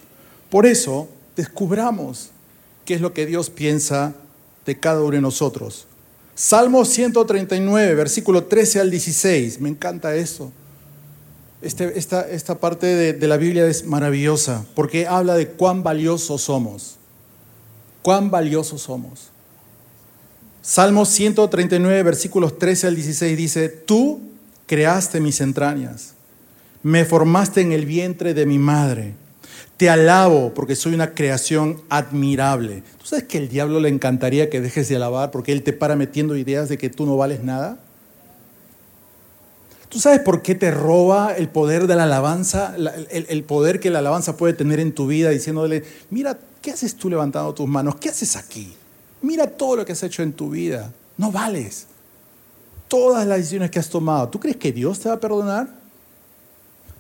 Por 0.51 0.65
eso, 0.65 1.09
descubramos 1.37 2.31
qué 2.85 2.95
es 2.95 3.01
lo 3.01 3.13
que 3.13 3.27
Dios 3.27 3.51
piensa 3.51 4.15
de 4.65 4.79
cada 4.79 5.01
uno 5.03 5.11
de 5.11 5.21
nosotros. 5.21 5.87
Salmo 6.35 6.85
139, 6.85 7.95
versículo 7.95 8.45
13 8.45 8.81
al 8.81 8.91
16. 8.91 9.61
Me 9.61 9.69
encanta 9.69 10.17
eso. 10.17 10.51
Este, 11.65 11.99
esta, 11.99 12.29
esta, 12.29 12.59
parte 12.59 12.87
de, 12.87 13.13
de 13.15 13.29
la 13.29 13.39
Biblia 13.39 13.67
es 13.67 13.87
maravillosa 13.87 14.67
porque 14.75 15.07
habla 15.07 15.35
de 15.35 15.49
cuán 15.49 15.83
valiosos 15.83 16.43
somos. 16.43 16.97
Cuán 18.03 18.31
valiosos 18.31 18.83
somos. 18.83 19.31
Salmo 20.61 21.05
139, 21.05 22.03
versículos 22.03 22.59
13 22.59 22.87
al 22.87 22.95
16 22.95 23.37
dice, 23.37 23.69
tú 23.69 24.21
creaste 24.67 25.21
mis 25.21 25.43
entrañas, 25.43 26.15
me 26.83 27.05
formaste 27.05 27.61
en 27.61 27.73
el 27.73 27.85
vientre 27.85 28.33
de 28.33 28.47
mi 28.47 28.59
madre. 28.59 29.15
Te 29.77 29.91
alabo 29.91 30.55
porque 30.55 30.77
soy 30.77 30.95
una 30.95 31.13
creación 31.13 31.83
admirable. 31.89 32.83
¿Tú 32.99 33.07
sabes 33.07 33.25
que 33.25 33.39
el 33.39 33.49
diablo 33.49 33.81
le 33.81 33.89
encantaría 33.89 34.49
que 34.49 34.61
dejes 34.61 34.89
de 34.89 34.97
alabar 34.97 35.31
porque 35.31 35.53
él 35.53 35.63
te 35.63 35.73
para 35.73 35.97
metiendo 35.97 36.37
ideas 36.37 36.69
de 36.69 36.79
que 36.79 36.89
tú 36.91 37.05
no 37.05 37.17
vales 37.17 37.43
nada? 37.43 37.84
¿Tú 39.95 40.01
sabes 40.01 40.19
por 40.23 40.43
qué 40.43 40.57
te 40.57 40.73
roba 40.73 41.37
el 41.37 41.49
poder 41.49 41.87
de 41.87 41.95
la 41.95 42.03
alabanza, 42.03 42.75
el, 43.11 43.45
poder 43.45 43.79
que 43.79 43.91
la 43.91 44.01
alabanza 44.01 44.37
puede 44.37 44.53
tener 44.53 44.81
en 44.81 44.93
tu 44.93 45.07
vida 45.07 45.31
diciéndole, 45.31 45.85
mira, 46.11 46.37
¿qué 46.61 46.73
haces 46.73 46.97
tú 46.97 47.09
levantando 47.09 47.55
tus 47.55 47.69
manos? 47.69 47.95
¿Qué 47.95 48.09
haces 48.09 48.35
aquí? 48.35 48.75
Mira 49.23 49.47
todo 49.47 49.77
lo 49.77 49.85
que 49.85 49.93
has 49.93 50.03
hecho 50.03 50.25
en 50.25 50.33
tu 50.33 50.51
vida. 50.51 50.93
No 51.17 51.31
vales. 51.31 51.87
Todas 52.89 53.25
las 53.25 53.39
decisiones 53.39 53.71
que 53.71 53.79
has 53.79 53.89
tomado. 53.89 54.29
¿Tú 54.31 54.41
crees 54.41 54.57
que 54.57 54.73
Dios 54.73 54.99
te 54.99 55.11
va 55.11 55.15
a 55.15 55.21
perdonar? 55.21 55.69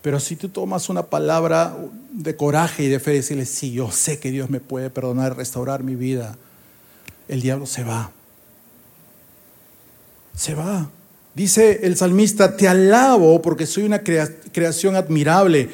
Pero 0.00 0.20
si 0.20 0.36
tú 0.36 0.48
tomas 0.48 0.88
una 0.88 1.02
palabra 1.02 1.76
de 2.12 2.36
coraje 2.36 2.84
y 2.84 2.88
de 2.88 3.00
fe, 3.00 3.10
decirle, 3.10 3.44
sí, 3.44 3.72
yo 3.72 3.90
sé 3.90 4.20
que 4.20 4.30
Dios 4.30 4.50
me 4.50 4.60
puede 4.60 4.88
perdonar, 4.88 5.36
restaurar 5.36 5.82
mi 5.82 5.96
vida, 5.96 6.36
el 7.26 7.40
diablo 7.42 7.66
se 7.66 7.82
va. 7.82 8.12
Se 10.36 10.54
va. 10.54 10.88
Dice 11.34 11.80
el 11.82 11.96
salmista, 11.96 12.56
te 12.56 12.68
alabo 12.68 13.42
porque 13.42 13.66
soy 13.66 13.82
una 13.82 14.02
creación 14.02 14.94
admirable. 14.94 15.68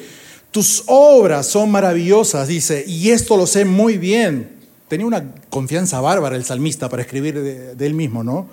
Tus 0.49 0.83
obras 0.87 1.47
son 1.47 1.71
maravillosas, 1.71 2.47
dice, 2.47 2.83
y 2.85 3.11
esto 3.11 3.37
lo 3.37 3.45
sé 3.45 3.63
muy 3.63 3.97
bien. 3.97 4.49
Tenía 4.87 5.05
una 5.05 5.33
confianza 5.49 6.01
bárbara 6.01 6.35
el 6.35 6.43
salmista 6.43 6.89
para 6.89 7.03
escribir 7.03 7.41
de, 7.41 7.85
él 7.85 7.93
mismo, 7.93 8.23
¿no? 8.23 8.47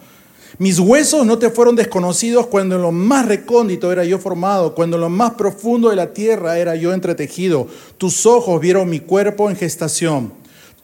Mis 0.58 0.78
huesos 0.78 1.26
no 1.26 1.38
te 1.38 1.50
fueron 1.50 1.76
desconocidos 1.76 2.46
cuando 2.46 2.76
en 2.76 2.82
lo 2.82 2.92
más 2.92 3.26
recóndito 3.26 3.90
era 3.90 4.04
yo 4.04 4.18
formado, 4.18 4.74
cuando 4.74 4.96
en 4.96 5.00
lo 5.00 5.08
más 5.08 5.32
profundo 5.32 5.90
de 5.90 5.96
la 5.96 6.12
tierra 6.12 6.58
era 6.58 6.76
yo 6.76 6.92
entretejido. 6.92 7.66
Tus 7.96 8.26
ojos 8.26 8.60
vieron 8.60 8.88
mi 8.88 9.00
cuerpo 9.00 9.50
en 9.50 9.56
gestación. 9.56 10.32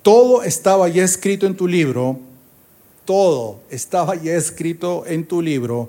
Todo 0.03 0.43
estaba 0.43 0.89
ya 0.89 1.05
escrito 1.05 1.47
en 1.47 1.57
tu 1.57 1.67
libro, 1.67 2.19
todo 3.05 3.61
estaba 3.71 4.17
ya 4.17 4.35
escrito 4.35 5.05
en 5.07 5.25
tu 5.25 5.41
libro. 5.41 5.89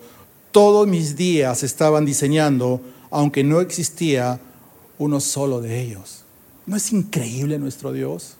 Todos 0.55 0.88
mis 0.88 1.17
días 1.17 1.63
estaban 1.63 2.05
diseñando, 2.05 2.79
aunque 3.12 3.43
no 3.43 3.59
existía 3.59 4.39
uno 4.97 5.19
solo 5.19 5.59
de 5.59 5.81
ellos. 5.81 6.24
¿No 6.65 6.77
es 6.77 6.93
increíble 6.93 7.59
nuestro 7.59 7.91
Dios? 7.91 8.38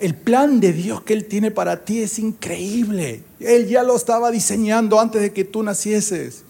El 0.00 0.14
plan 0.14 0.60
de 0.60 0.72
Dios 0.72 1.02
que 1.02 1.12
Él 1.12 1.26
tiene 1.26 1.50
para 1.50 1.84
ti 1.84 2.00
es 2.00 2.18
increíble. 2.18 3.20
Él 3.38 3.68
ya 3.68 3.82
lo 3.82 3.94
estaba 3.94 4.30
diseñando 4.30 4.98
antes 4.98 5.20
de 5.20 5.30
que 5.30 5.44
tú 5.44 5.62
nacieses. 5.62 6.42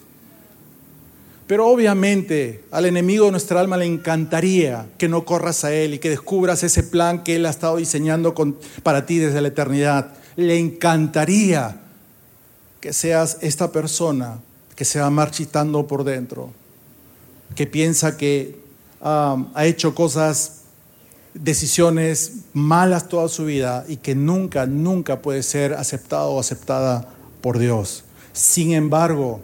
Pero 1.49 1.67
obviamente 1.67 2.63
al 2.71 2.87
enemigo 2.87 3.25
de 3.25 3.33
nuestra 3.33 3.59
alma 3.59 3.77
le 3.77 3.87
encantaría 3.87 4.87
que 4.99 5.09
no 5.09 5.25
corras 5.25 5.65
a 5.65 5.75
Él 5.75 5.95
y 5.95 5.99
que 5.99 6.11
descubras 6.11 6.63
ese 6.63 6.85
plan 6.85 7.25
que 7.25 7.35
Él 7.35 7.45
ha 7.45 7.51
estado 7.51 7.79
diseñando 7.79 8.37
para 8.85 9.05
ti 9.05 9.19
desde 9.19 9.41
la 9.41 9.49
eternidad. 9.49 10.15
Le 10.37 10.61
encantaría 10.61 11.88
que 12.81 12.93
seas 12.93 13.39
esta 13.41 13.73
persona 13.73 14.39
que 14.77 14.85
se 14.85 15.01
va 15.01 15.11
marchitando 15.11 15.87
por 15.87 16.05
dentro, 16.05 16.51
que 17.55 17.67
piensa 17.67 18.17
que 18.17 18.61
ah, 19.01 19.45
ha 19.55 19.67
hecho 19.67 19.95
cosas 19.95 20.59
decisiones 21.35 22.33
malas 22.53 23.09
toda 23.09 23.29
su 23.29 23.45
vida 23.45 23.85
y 23.89 23.97
que 23.97 24.15
nunca, 24.15 24.67
nunca 24.67 25.21
puede 25.21 25.43
ser 25.43 25.75
aceptado 25.75 26.31
o 26.31 26.41
aceptada 26.41 27.09
por 27.41 27.59
Dios. 27.59 28.05
Sin 28.33 28.73
embargo, 28.73 29.41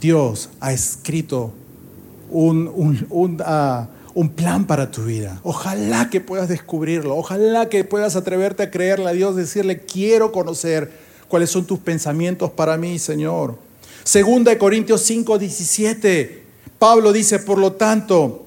Dios 0.00 0.50
ha 0.60 0.72
escrito 0.72 1.52
un, 2.30 3.38
ah, 3.44 3.88
un, 4.14 4.28
plan 4.28 4.66
para 4.66 4.90
tu 4.90 5.04
vida. 5.04 5.40
Ojalá 5.42 6.10
que 6.10 6.20
puedas 6.20 6.48
descubrirlo, 6.48 7.16
ojalá 7.16 7.68
que 7.68 7.84
puedas 7.84 8.16
atreverte 8.16 8.64
a 8.64 8.70
creerle 8.70 9.08
a 9.08 9.12
Dios, 9.12 9.36
decirle, 9.36 9.80
quiero 9.80 10.32
conocer 10.32 11.07
cuáles 11.28 11.50
son 11.50 11.66
tus 11.66 11.78
pensamientos 11.78 12.50
para 12.50 12.76
mí, 12.76 12.98
Señor. 12.98 13.56
Segunda 14.02 14.50
de 14.50 14.58
Corintios 14.58 15.02
5, 15.02 15.38
17, 15.38 16.42
Pablo 16.78 17.12
dice, 17.12 17.38
por 17.40 17.58
lo 17.58 17.72
tanto, 17.72 18.46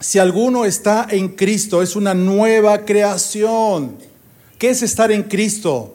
si 0.00 0.18
alguno 0.18 0.64
está 0.64 1.06
en 1.10 1.28
Cristo, 1.28 1.82
es 1.82 1.96
una 1.96 2.12
nueva 2.14 2.84
creación. 2.84 3.96
¿Qué 4.58 4.70
es 4.70 4.82
estar 4.82 5.12
en 5.12 5.22
Cristo? 5.22 5.94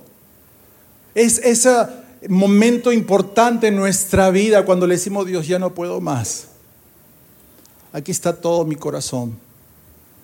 Es 1.14 1.40
ese 1.40 1.70
momento 2.30 2.92
importante 2.92 3.68
en 3.68 3.76
nuestra 3.76 4.30
vida 4.30 4.64
cuando 4.66 4.88
le 4.88 4.96
decimos, 4.96 5.26
Dios, 5.26 5.48
ya 5.48 5.60
no 5.60 5.74
puedo 5.74 6.00
más. 6.00 6.48
Aquí 7.94 8.12
está 8.12 8.34
todo 8.34 8.64
mi 8.64 8.76
corazón, 8.76 9.38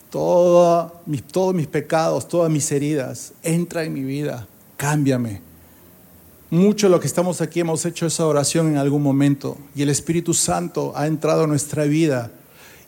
todos 0.09 0.91
mis 1.05 1.67
pecados, 1.67 2.27
todas 2.27 2.49
mis 2.49 2.71
heridas. 2.71 3.33
Entra 3.43 3.83
en 3.83 3.93
mi 3.93 4.03
vida, 4.03 4.47
cámbiame. 4.77 5.46
Mucho 6.49 6.87
de 6.87 6.91
lo 6.91 7.01
que 7.01 7.07
estamos 7.07 7.41
aquí 7.41 7.59
hemos 7.59 7.85
hecho 7.85 8.05
esa 8.05 8.25
oración 8.25 8.67
en 8.67 8.77
algún 8.77 9.03
momento 9.03 9.57
y 9.75 9.81
el 9.81 9.89
Espíritu 9.89 10.33
Santo 10.33 10.93
ha 10.95 11.05
entrado 11.05 11.43
en 11.43 11.49
nuestra 11.49 11.83
vida 11.83 12.31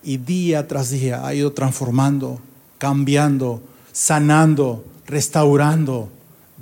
y 0.02 0.16
día 0.16 0.66
tras 0.66 0.92
día 0.92 1.28
ha 1.28 1.34
ido 1.34 1.52
transformando, 1.52 2.40
cambiando, 2.78 3.62
sanando, 3.92 4.86
restaurando, 5.08 6.08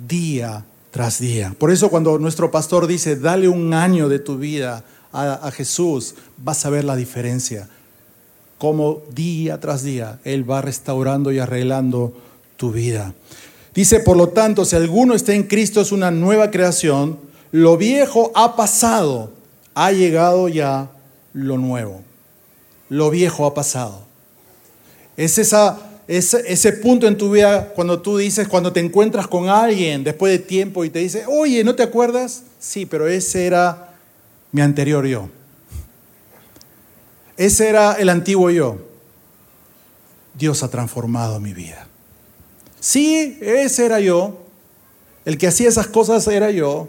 día 0.08 0.64
tras 0.90 1.20
día. 1.20 1.54
Por 1.56 1.70
eso 1.70 1.88
cuando 1.88 2.18
nuestro 2.18 2.50
pastor 2.50 2.88
dice, 2.88 3.14
dale 3.14 3.46
un 3.46 3.74
año 3.74 4.08
de 4.08 4.18
tu 4.18 4.36
vida 4.36 4.82
a, 5.12 5.52
Jesús, 5.52 6.16
vas 6.36 6.66
a 6.66 6.70
ver 6.70 6.84
la 6.84 6.96
diferencia. 6.96 7.68
Como 8.58 9.02
día 9.14 9.60
tras 9.60 9.84
día 9.84 10.18
Él 10.24 10.50
va 10.50 10.62
restaurando 10.62 11.30
y 11.30 11.38
arreglando 11.38 12.12
tu 12.56 12.72
vida. 12.72 13.14
Dice, 13.74 14.00
por 14.00 14.16
lo 14.16 14.30
tanto, 14.30 14.64
si 14.64 14.76
alguno 14.76 15.14
está 15.14 15.34
en 15.34 15.44
Cristo 15.44 15.80
es 15.80 15.92
una 15.92 16.10
nueva 16.10 16.50
creación, 16.50 17.18
lo 17.52 17.76
viejo 17.76 18.32
ha 18.34 18.56
pasado, 18.56 19.32
ha 19.74 19.92
llegado 19.92 20.48
ya 20.48 20.90
lo 21.32 21.58
nuevo 21.58 22.02
lo 22.88 23.10
viejo 23.10 23.46
ha 23.46 23.54
pasado. 23.54 24.06
Es 25.16 25.38
esa, 25.38 25.78
ese, 26.06 26.72
punto 26.74 27.06
en 27.06 27.16
tu 27.16 27.30
vida 27.30 27.70
cuando 27.74 28.00
tú 28.00 28.16
dices, 28.16 28.48
cuando 28.48 28.72
te 28.72 28.80
encuentras 28.80 29.26
con 29.26 29.48
alguien 29.48 30.04
después 30.04 30.32
de 30.32 30.38
tiempo 30.38 30.84
y 30.84 30.90
te 30.90 31.00
dice, 31.00 31.24
oye, 31.26 31.64
¿no 31.64 31.74
te 31.74 31.82
acuerdas? 31.82 32.44
Sí, 32.58 32.86
pero 32.86 33.08
ese 33.08 33.46
era 33.46 33.94
mi 34.52 34.60
anterior 34.60 35.06
yo. 35.06 35.28
Ese 37.36 37.68
era 37.68 37.94
el 37.94 38.08
antiguo 38.08 38.50
yo. 38.50 38.78
Dios 40.34 40.62
ha 40.62 40.70
transformado 40.70 41.40
mi 41.40 41.52
vida. 41.52 41.87
Sí, 42.80 43.38
ese 43.40 43.86
era 43.86 44.00
yo. 44.00 44.38
El 45.24 45.38
que 45.38 45.46
hacía 45.46 45.68
esas 45.68 45.88
cosas 45.88 46.26
era 46.28 46.50
yo, 46.50 46.88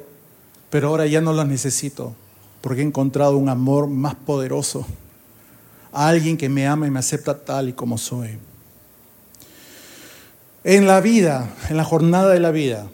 pero 0.70 0.90
ahora 0.90 1.06
ya 1.08 1.22
no 1.22 1.34
las 1.34 1.48
necesito 1.48 2.16
porque 2.62 2.82
he 2.82 2.86
encontrado 2.86 3.38
un 3.38 3.50
amor 3.50 3.88
más 3.88 4.16
poderoso 4.16 4.86
alguien 5.92 6.38
que 6.38 6.50
me 6.50 6.68
ama 6.68 6.88
y 6.88 6.92
me 6.92 7.00
acepta 7.00 7.38
tal 7.38 7.70
y 7.70 7.74
como 7.74 7.98
soy. 7.98 8.38
En 10.64 10.86
la 10.86 11.02
vida, 11.02 11.56
en 11.70 11.78
la 11.78 11.84
jornada 11.84 12.32
de 12.32 12.40
la 12.40 12.52
vida, 12.52 12.88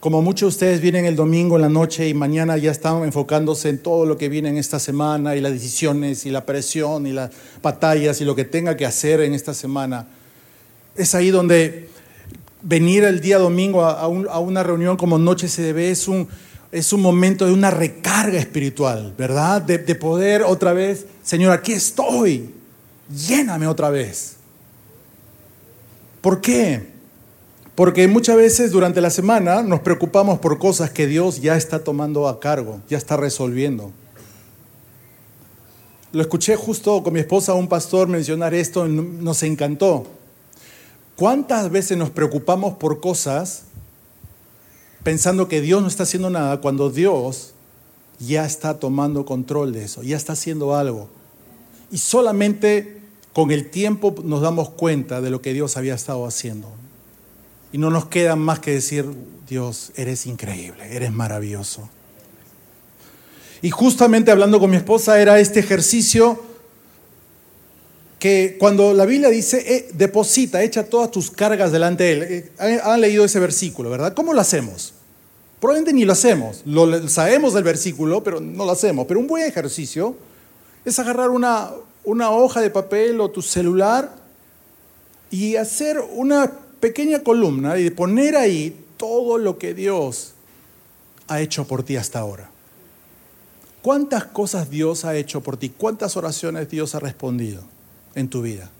Como 0.00 0.22
muchos 0.22 0.52
de 0.52 0.54
ustedes 0.54 0.80
vienen 0.80 1.06
el 1.06 1.16
domingo 1.16 1.56
en 1.56 1.62
la 1.62 1.68
noche 1.68 2.08
y 2.08 2.14
mañana 2.14 2.56
ya 2.56 2.70
están 2.70 3.02
enfocándose 3.02 3.68
en 3.68 3.82
todo 3.82 4.06
lo 4.06 4.16
que 4.16 4.28
viene 4.28 4.48
en 4.48 4.56
esta 4.56 4.78
semana 4.78 5.34
y 5.34 5.40
las 5.40 5.50
decisiones 5.50 6.24
y 6.24 6.30
la 6.30 6.46
presión 6.46 7.04
y 7.08 7.12
las 7.12 7.32
batallas 7.60 8.20
y 8.20 8.24
lo 8.24 8.36
que 8.36 8.44
tenga 8.44 8.76
que 8.76 8.86
hacer 8.86 9.20
en 9.22 9.34
esta 9.34 9.54
semana, 9.54 10.06
es 10.98 11.14
ahí 11.14 11.30
donde 11.30 11.88
venir 12.62 13.04
el 13.04 13.20
día 13.20 13.38
domingo 13.38 13.84
a, 13.84 14.08
una 14.08 14.62
reunión 14.62 14.96
como 14.96 15.16
Noche 15.16 15.48
debe 15.62 15.90
es 15.90 16.08
un, 16.08 16.28
es 16.72 16.92
un 16.92 17.00
momento 17.00 17.46
de 17.46 17.52
una 17.52 17.70
recarga 17.70 18.38
espiritual, 18.38 19.14
¿verdad? 19.16 19.62
De, 19.62 19.78
de 19.78 19.94
poder 19.94 20.42
otra 20.42 20.72
vez, 20.72 21.06
Señor, 21.22 21.52
aquí 21.52 21.72
estoy, 21.72 22.50
lléname 23.08 23.66
otra 23.66 23.90
vez. 23.90 24.36
¿Por 26.20 26.40
qué? 26.40 26.88
Porque 27.74 28.08
muchas 28.08 28.36
veces 28.36 28.72
durante 28.72 29.00
la 29.00 29.10
semana 29.10 29.62
nos 29.62 29.80
preocupamos 29.80 30.40
por 30.40 30.58
cosas 30.58 30.90
que 30.90 31.06
Dios 31.06 31.40
ya 31.40 31.56
está 31.56 31.78
tomando 31.84 32.26
a 32.26 32.40
cargo, 32.40 32.80
ya 32.88 32.98
está 32.98 33.16
resolviendo. 33.16 33.92
Lo 36.10 36.22
escuché 36.22 36.56
justo 36.56 37.02
con 37.04 37.12
mi 37.12 37.20
esposa, 37.20 37.54
un 37.54 37.68
pastor, 37.68 38.08
mencionar 38.08 38.52
esto, 38.52 38.88
nos 38.88 39.42
encantó. 39.44 40.17
¿Cuántas 41.18 41.68
veces 41.72 41.98
nos 41.98 42.10
preocupamos 42.10 42.74
por 42.74 43.00
cosas 43.00 43.64
pensando 45.02 45.48
que 45.48 45.60
Dios 45.60 45.82
no 45.82 45.88
está 45.88 46.04
haciendo 46.04 46.30
nada 46.30 46.60
cuando 46.60 46.90
Dios 46.90 47.54
ya 48.20 48.46
está 48.46 48.78
tomando 48.78 49.26
control 49.26 49.72
de 49.72 49.82
eso, 49.82 50.04
ya 50.04 50.16
está 50.16 50.34
haciendo 50.34 50.76
algo? 50.76 51.08
Y 51.90 51.98
solamente 51.98 53.00
con 53.32 53.50
el 53.50 53.68
tiempo 53.68 54.14
nos 54.22 54.42
damos 54.42 54.70
cuenta 54.70 55.20
de 55.20 55.30
lo 55.30 55.42
que 55.42 55.52
Dios 55.52 55.76
había 55.76 55.96
estado 55.96 56.24
haciendo. 56.24 56.70
Y 57.72 57.78
no 57.78 57.90
nos 57.90 58.06
queda 58.06 58.36
más 58.36 58.60
que 58.60 58.74
decir, 58.74 59.04
Dios, 59.48 59.90
eres 59.96 60.24
increíble, 60.24 60.94
eres 60.94 61.10
maravilloso. 61.10 61.88
Y 63.60 63.70
justamente 63.70 64.30
hablando 64.30 64.60
con 64.60 64.70
mi 64.70 64.76
esposa 64.76 65.20
era 65.20 65.40
este 65.40 65.58
ejercicio 65.58 66.40
que 68.18 68.56
cuando 68.58 68.92
la 68.94 69.06
Biblia 69.06 69.28
dice, 69.28 69.62
eh, 69.74 69.88
deposita, 69.94 70.62
echa 70.62 70.84
todas 70.84 71.10
tus 71.10 71.30
cargas 71.30 71.70
delante 71.70 72.04
de 72.04 72.12
Él. 72.12 72.22
Eh, 72.58 72.80
han 72.82 73.00
leído 73.00 73.24
ese 73.24 73.38
versículo, 73.38 73.90
¿verdad? 73.90 74.12
¿Cómo 74.12 74.34
lo 74.34 74.40
hacemos? 74.40 74.94
Probablemente 75.60 75.92
ni 75.92 76.04
lo 76.04 76.12
hacemos. 76.12 76.62
Lo 76.64 77.08
sabemos 77.08 77.54
del 77.54 77.64
versículo, 77.64 78.22
pero 78.22 78.40
no 78.40 78.64
lo 78.64 78.72
hacemos. 78.72 79.06
Pero 79.06 79.20
un 79.20 79.28
buen 79.28 79.44
ejercicio 79.44 80.16
es 80.84 80.98
agarrar 80.98 81.30
una, 81.30 81.70
una 82.04 82.30
hoja 82.30 82.60
de 82.60 82.70
papel 82.70 83.20
o 83.20 83.30
tu 83.30 83.40
celular 83.40 84.12
y 85.30 85.56
hacer 85.56 86.00
una 86.12 86.50
pequeña 86.80 87.20
columna 87.20 87.78
y 87.78 87.90
poner 87.90 88.36
ahí 88.36 88.76
todo 88.96 89.38
lo 89.38 89.58
que 89.58 89.74
Dios 89.74 90.34
ha 91.28 91.40
hecho 91.40 91.66
por 91.66 91.84
ti 91.84 91.96
hasta 91.96 92.18
ahora. 92.18 92.50
¿Cuántas 93.82 94.24
cosas 94.24 94.70
Dios 94.70 95.04
ha 95.04 95.14
hecho 95.14 95.40
por 95.40 95.56
ti? 95.56 95.68
¿Cuántas 95.68 96.16
oraciones 96.16 96.68
Dios 96.68 96.96
ha 96.96 97.00
respondido 97.00 97.77
en 98.14 98.28
tu 98.28 98.42
vida? 98.42 98.70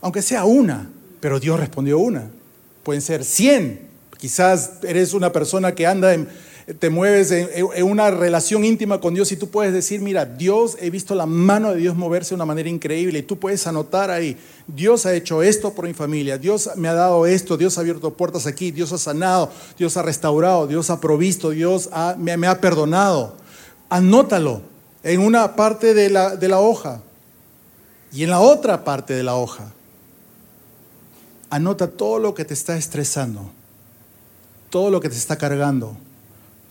Aunque 0.00 0.22
sea 0.22 0.44
una, 0.44 0.90
pero 1.20 1.38
Dios 1.38 1.58
respondió 1.58 1.98
una. 1.98 2.28
Pueden 2.82 3.02
ser 3.02 3.24
cien. 3.24 3.88
Quizás 4.18 4.72
eres 4.82 5.14
una 5.14 5.32
persona 5.32 5.74
que 5.74 5.86
anda 5.86 6.14
en, 6.14 6.28
te 6.78 6.90
mueves 6.90 7.30
en, 7.30 7.84
una 7.84 8.10
relación 8.10 8.64
íntima 8.64 9.00
con 9.00 9.14
Dios 9.14 9.32
y 9.32 9.36
tú 9.36 9.50
puedes 9.50 9.72
decir, 9.72 10.00
mira, 10.00 10.24
Dios, 10.24 10.76
he 10.80 10.90
visto 10.90 11.14
la 11.14 11.26
mano 11.26 11.72
de 11.72 11.78
Dios 11.78 11.96
moverse 11.96 12.30
de 12.30 12.36
una 12.36 12.44
manera 12.44 12.68
increíble 12.68 13.20
y 13.20 13.22
tú 13.22 13.38
puedes 13.38 13.66
anotar 13.66 14.10
ahí, 14.10 14.36
Dios 14.66 15.06
ha 15.06 15.14
hecho 15.14 15.42
esto 15.42 15.74
por 15.74 15.86
mi 15.86 15.94
familia, 15.94 16.38
Dios 16.38 16.70
me 16.76 16.88
ha 16.88 16.94
dado 16.94 17.26
esto, 17.26 17.56
Dios 17.56 17.78
ha 17.78 17.80
abierto 17.80 18.14
puertas 18.14 18.46
aquí, 18.46 18.70
Dios 18.70 18.92
ha 18.92 18.98
sanado, 18.98 19.50
Dios 19.78 19.96
ha 19.96 20.02
restaurado, 20.02 20.66
Dios 20.66 20.90
ha 20.90 21.00
provisto, 21.00 21.50
Dios 21.50 21.90
me, 22.18 22.46
ha 22.46 22.60
perdonado. 22.60 23.36
Anótalo 23.88 24.62
en 25.02 25.20
una 25.20 25.56
parte 25.56 25.94
de 25.94 26.10
la, 26.10 26.36
de 26.36 26.48
la 26.48 26.60
hoja 26.60 27.00
y 28.12 28.24
en 28.24 28.30
la 28.30 28.40
otra 28.40 28.84
parte 28.84 29.14
de 29.14 29.22
la 29.22 29.34
hoja. 29.36 29.72
Anota 31.50 31.88
todo 31.88 32.18
lo 32.18 32.34
que 32.34 32.44
te 32.44 32.54
está 32.54 32.76
estresando, 32.76 33.50
todo 34.70 34.90
lo 34.90 35.00
que 35.00 35.08
te 35.08 35.16
está 35.16 35.36
cargando 35.36 35.96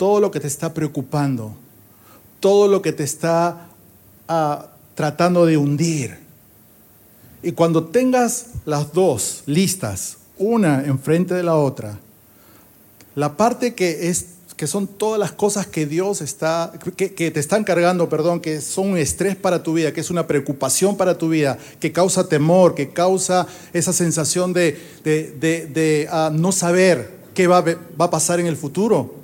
todo 0.02 0.20
lo 0.20 0.32
que 0.32 0.40
te 0.40 0.48
está 0.48 0.74
preocupando, 0.74 1.54
todo 2.40 2.68
lo 2.68 2.82
que 2.82 2.92
te 2.92 3.04
está 3.04 3.68
ah, 4.28 4.66
tratando 4.96 5.46
de 5.46 5.58
hundir. 5.58 6.18
Y 7.44 7.52
cuando 7.52 7.84
tengas 7.84 8.48
las 8.66 8.94
dos 8.94 9.44
listas, 9.46 10.18
una 10.40 10.86
enfrente 10.86 11.36
de 11.36 11.44
la 11.44 11.54
otra, 11.54 12.00
la 13.14 13.38
parte 13.38 13.76
que 13.76 14.10
es 14.10 14.31
que 14.62 14.68
son 14.68 14.86
todas 14.86 15.20
las 15.20 15.32
cosas 15.32 15.66
que 15.66 15.88
Dios 15.88 16.22
está, 16.22 16.72
que, 16.96 17.10
te 17.10 17.40
están 17.40 17.64
cargando, 17.64 18.08
perdón, 18.10 18.40
que 18.40 18.62
son 18.62 18.92
un 18.92 18.98
estrés 19.00 19.36
para 19.36 19.64
tu 19.64 19.74
vida, 19.74 19.92
que 19.92 20.02
es 20.02 20.12
una 20.12 20.28
preocupación 20.28 20.98
para 20.98 21.18
tu 21.18 21.30
vida, 21.30 21.58
que 21.80 21.92
causa 21.92 22.30
temor, 22.30 22.76
que 22.76 22.92
causa 22.92 23.48
esa 23.74 23.92
sensación 23.92 24.54
de, 24.54 24.80
de, 25.04 26.08
ah, 26.12 26.30
no 26.32 26.52
saber 26.52 27.10
qué 27.34 27.48
va, 27.48 27.62
va 27.62 28.06
a 28.06 28.12
pasar 28.12 28.40
en 28.40 28.46
el 28.46 28.56
futuro 28.56 29.16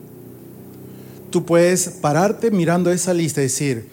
tú 1.30 1.45
puedes 1.45 1.88
pararte 1.88 2.50
mirando 2.50 2.91
esa 2.91 3.13
lista 3.13 3.41
y 3.41 3.43
decir, 3.43 3.91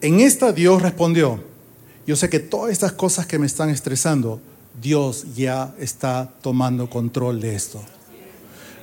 en 0.00 0.20
esta 0.20 0.50
Dios 0.50 0.80
respondió, 0.80 1.40
yo 2.06 2.16
sé 2.16 2.30
que 2.30 2.40
todas 2.40 2.72
estas 2.72 2.92
cosas 2.92 3.26
que 3.26 3.38
me 3.38 3.44
están 3.44 3.68
estresando, 3.68 4.40
Dios 4.80 5.26
ya 5.36 5.74
está 5.78 6.32
tomando 6.40 6.88
control 6.88 7.38
de 7.42 7.54
esto. 7.54 7.82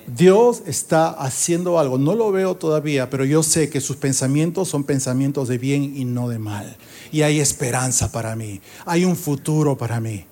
Dios 0.08 0.64
está 0.66 1.10
haciendo 1.10 1.80
algo, 1.80 1.98
no 1.98 2.16
lo 2.16 2.32
veo 2.32 2.56
todavía, 2.56 3.10
pero 3.10 3.26
yo 3.26 3.44
sé 3.44 3.70
que 3.70 3.82
sus 3.82 3.98
pensamientos 3.98 4.70
son 4.70 4.84
pensamientos 4.84 5.48
de 5.48 5.58
bien 5.58 5.96
y 5.98 6.06
no 6.06 6.30
de 6.30 6.40
mal. 6.40 6.78
Y 7.12 7.22
hay 7.22 7.40
esperanza 7.40 8.12
para 8.12 8.36
mí, 8.36 8.62
hay 8.86 9.06
un 9.06 9.16
futuro 9.16 9.78
para 9.78 10.00
mí. 10.00 10.26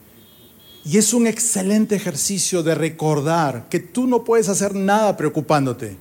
Y 0.85 0.97
es 0.97 1.13
un 1.13 1.27
excelente 1.27 1.95
ejercicio 1.95 2.63
de 2.63 2.75
recordar 2.75 3.67
que 3.69 3.79
tú 3.79 4.07
no 4.07 4.23
puedes 4.23 4.49
hacer 4.49 4.75
nada 4.75 5.17
preocupándote 5.17 5.97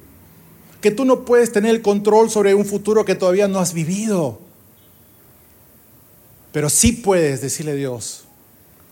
que 0.85 0.91
tú 0.91 1.07
no 1.07 1.25
puedes 1.25 1.51
tener 1.51 1.75
el 1.75 1.81
control 1.81 2.29
sobre 2.29 2.55
un 2.55 2.67
futuro 2.67 3.07
que 3.07 3.15
todavía 3.15 3.49
no 3.49 3.59
has 3.59 3.73
vivido. 3.73 4.39
Pero 6.53 6.69
sí 6.69 6.93
puedes 6.93 7.41
decirle 7.41 7.73
a 7.73 7.75
Dios, 7.75 8.25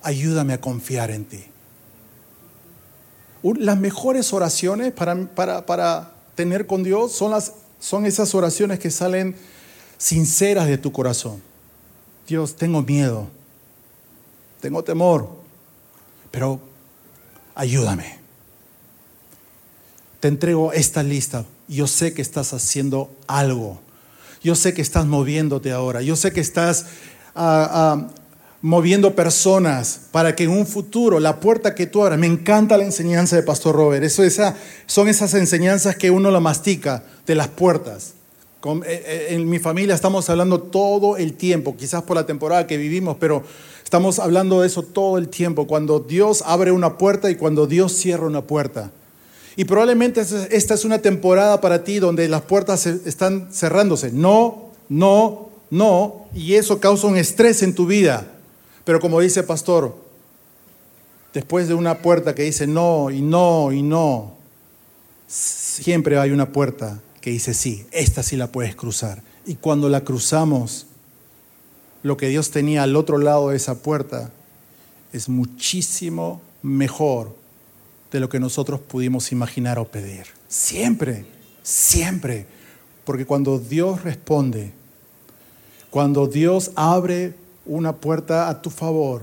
ayúdame 0.02 0.54
a 0.54 0.60
confiar 0.62 1.10
en 1.10 1.26
ti. 1.26 1.44
Las 3.42 3.78
mejores 3.78 4.32
oraciones 4.32 4.92
para, 4.92 5.16
para, 5.34 6.12
tener 6.34 6.66
con 6.66 6.82
Dios 6.82 7.12
son, 7.12 7.30
las, 7.32 7.52
son 7.78 8.06
esas 8.06 8.34
oraciones 8.34 8.78
que 8.78 8.90
salen 8.90 9.36
sinceras 9.98 10.66
de 10.66 10.78
tu 10.78 10.92
corazón. 10.92 11.42
Dios, 12.26 12.56
tengo 12.56 12.82
miedo, 12.82 13.28
tengo 14.60 14.82
temor, 14.82 15.28
pero 16.30 16.60
ayúdame. 17.54 18.18
Te 20.20 20.28
entrego 20.28 20.72
esta 20.72 21.02
lista 21.02 21.44
yo 21.72 21.86
sé 21.86 22.12
que 22.12 22.22
estás 22.22 22.52
haciendo 22.52 23.10
algo. 23.26 23.80
Yo 24.42 24.54
sé 24.54 24.74
que 24.74 24.82
estás 24.82 25.06
moviéndote 25.06 25.72
ahora. 25.72 26.02
Yo 26.02 26.16
sé 26.16 26.32
que 26.32 26.40
estás 26.40 26.86
ah, 27.34 27.68
ah, 27.72 28.08
moviendo 28.62 29.14
personas 29.14 30.02
para 30.12 30.36
que 30.36 30.44
en 30.44 30.50
un 30.50 30.66
futuro 30.66 31.18
la 31.18 31.40
puerta 31.40 31.74
que 31.74 31.86
tú 31.86 32.02
abras, 32.02 32.18
me 32.18 32.28
encanta 32.28 32.78
la 32.78 32.84
enseñanza 32.84 33.36
de 33.36 33.42
Pastor 33.42 33.74
Robert. 33.74 34.04
Eso, 34.04 34.22
esa, 34.22 34.56
son 34.86 35.08
esas 35.08 35.34
enseñanzas 35.34 35.96
que 35.96 36.10
uno 36.10 36.30
la 36.30 36.40
mastica 36.40 37.04
de 37.26 37.34
las 37.34 37.48
puertas. 37.48 38.14
Eh, 38.64 38.80
eh, 38.86 39.26
en 39.30 39.50
mi 39.50 39.58
familia 39.58 39.94
estamos 39.94 40.30
hablando 40.30 40.60
todo 40.60 41.16
el 41.16 41.34
tiempo, 41.34 41.76
quizás 41.76 42.04
por 42.04 42.16
la 42.16 42.26
temporada 42.26 42.68
que 42.68 42.76
vivimos, 42.76 43.16
pero 43.18 43.42
estamos 43.82 44.20
hablando 44.20 44.60
de 44.60 44.68
eso 44.68 44.84
todo 44.84 45.18
el 45.18 45.28
tiempo, 45.28 45.66
cuando 45.66 45.98
Dios 45.98 46.44
abre 46.46 46.70
una 46.70 46.96
puerta 46.96 47.28
y 47.28 47.34
cuando 47.34 47.66
Dios 47.66 47.92
cierra 47.92 48.26
una 48.26 48.42
puerta. 48.42 48.92
Y 49.56 49.64
probablemente 49.64 50.20
esta 50.50 50.74
es 50.74 50.84
una 50.84 51.00
temporada 51.00 51.60
para 51.60 51.82
ti 51.82 51.98
donde 51.98 52.28
las 52.28 52.42
puertas 52.42 52.86
están 52.86 53.52
cerrándose. 53.52 54.12
No, 54.12 54.70
no, 54.88 55.50
no. 55.70 56.26
Y 56.34 56.54
eso 56.54 56.80
causa 56.80 57.08
un 57.08 57.16
estrés 57.16 57.62
en 57.62 57.74
tu 57.74 57.84
vida. 57.86 58.26
Pero 58.84 59.00
como 59.00 59.20
dice 59.20 59.42
pastor, 59.42 59.96
después 61.32 61.68
de 61.68 61.74
una 61.74 61.98
puerta 61.98 62.34
que 62.34 62.42
dice 62.42 62.66
no 62.66 63.10
y 63.10 63.22
no 63.22 63.72
y 63.72 63.82
no, 63.82 64.34
siempre 65.26 66.18
hay 66.18 66.30
una 66.30 66.52
puerta 66.52 67.00
que 67.20 67.30
dice 67.30 67.54
sí, 67.54 67.86
esta 67.92 68.22
sí 68.22 68.36
la 68.36 68.48
puedes 68.48 68.74
cruzar. 68.74 69.22
Y 69.46 69.56
cuando 69.56 69.88
la 69.88 70.02
cruzamos, 70.02 70.86
lo 72.02 72.16
que 72.16 72.28
Dios 72.28 72.50
tenía 72.50 72.82
al 72.82 72.96
otro 72.96 73.18
lado 73.18 73.50
de 73.50 73.56
esa 73.56 73.76
puerta 73.76 74.30
es 75.12 75.28
muchísimo 75.28 76.40
mejor 76.62 77.34
de 78.10 78.20
lo 78.20 78.28
que 78.28 78.40
nosotros 78.40 78.80
pudimos 78.80 79.32
imaginar 79.32 79.78
o 79.78 79.86
pedir. 79.86 80.26
Siempre, 80.48 81.24
siempre. 81.62 82.46
Porque 83.04 83.24
cuando 83.24 83.58
Dios 83.58 84.02
responde, 84.02 84.72
cuando 85.90 86.26
Dios 86.26 86.72
abre 86.74 87.34
una 87.66 87.96
puerta 87.96 88.48
a 88.48 88.60
tu 88.60 88.70
favor, 88.70 89.22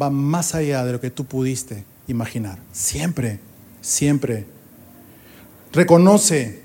va 0.00 0.10
más 0.10 0.54
allá 0.54 0.84
de 0.84 0.92
lo 0.92 1.00
que 1.00 1.10
tú 1.10 1.24
pudiste 1.24 1.84
imaginar. 2.06 2.58
Siempre. 2.72 3.40
siempre. 3.80 4.46
Reconoce 5.72 6.60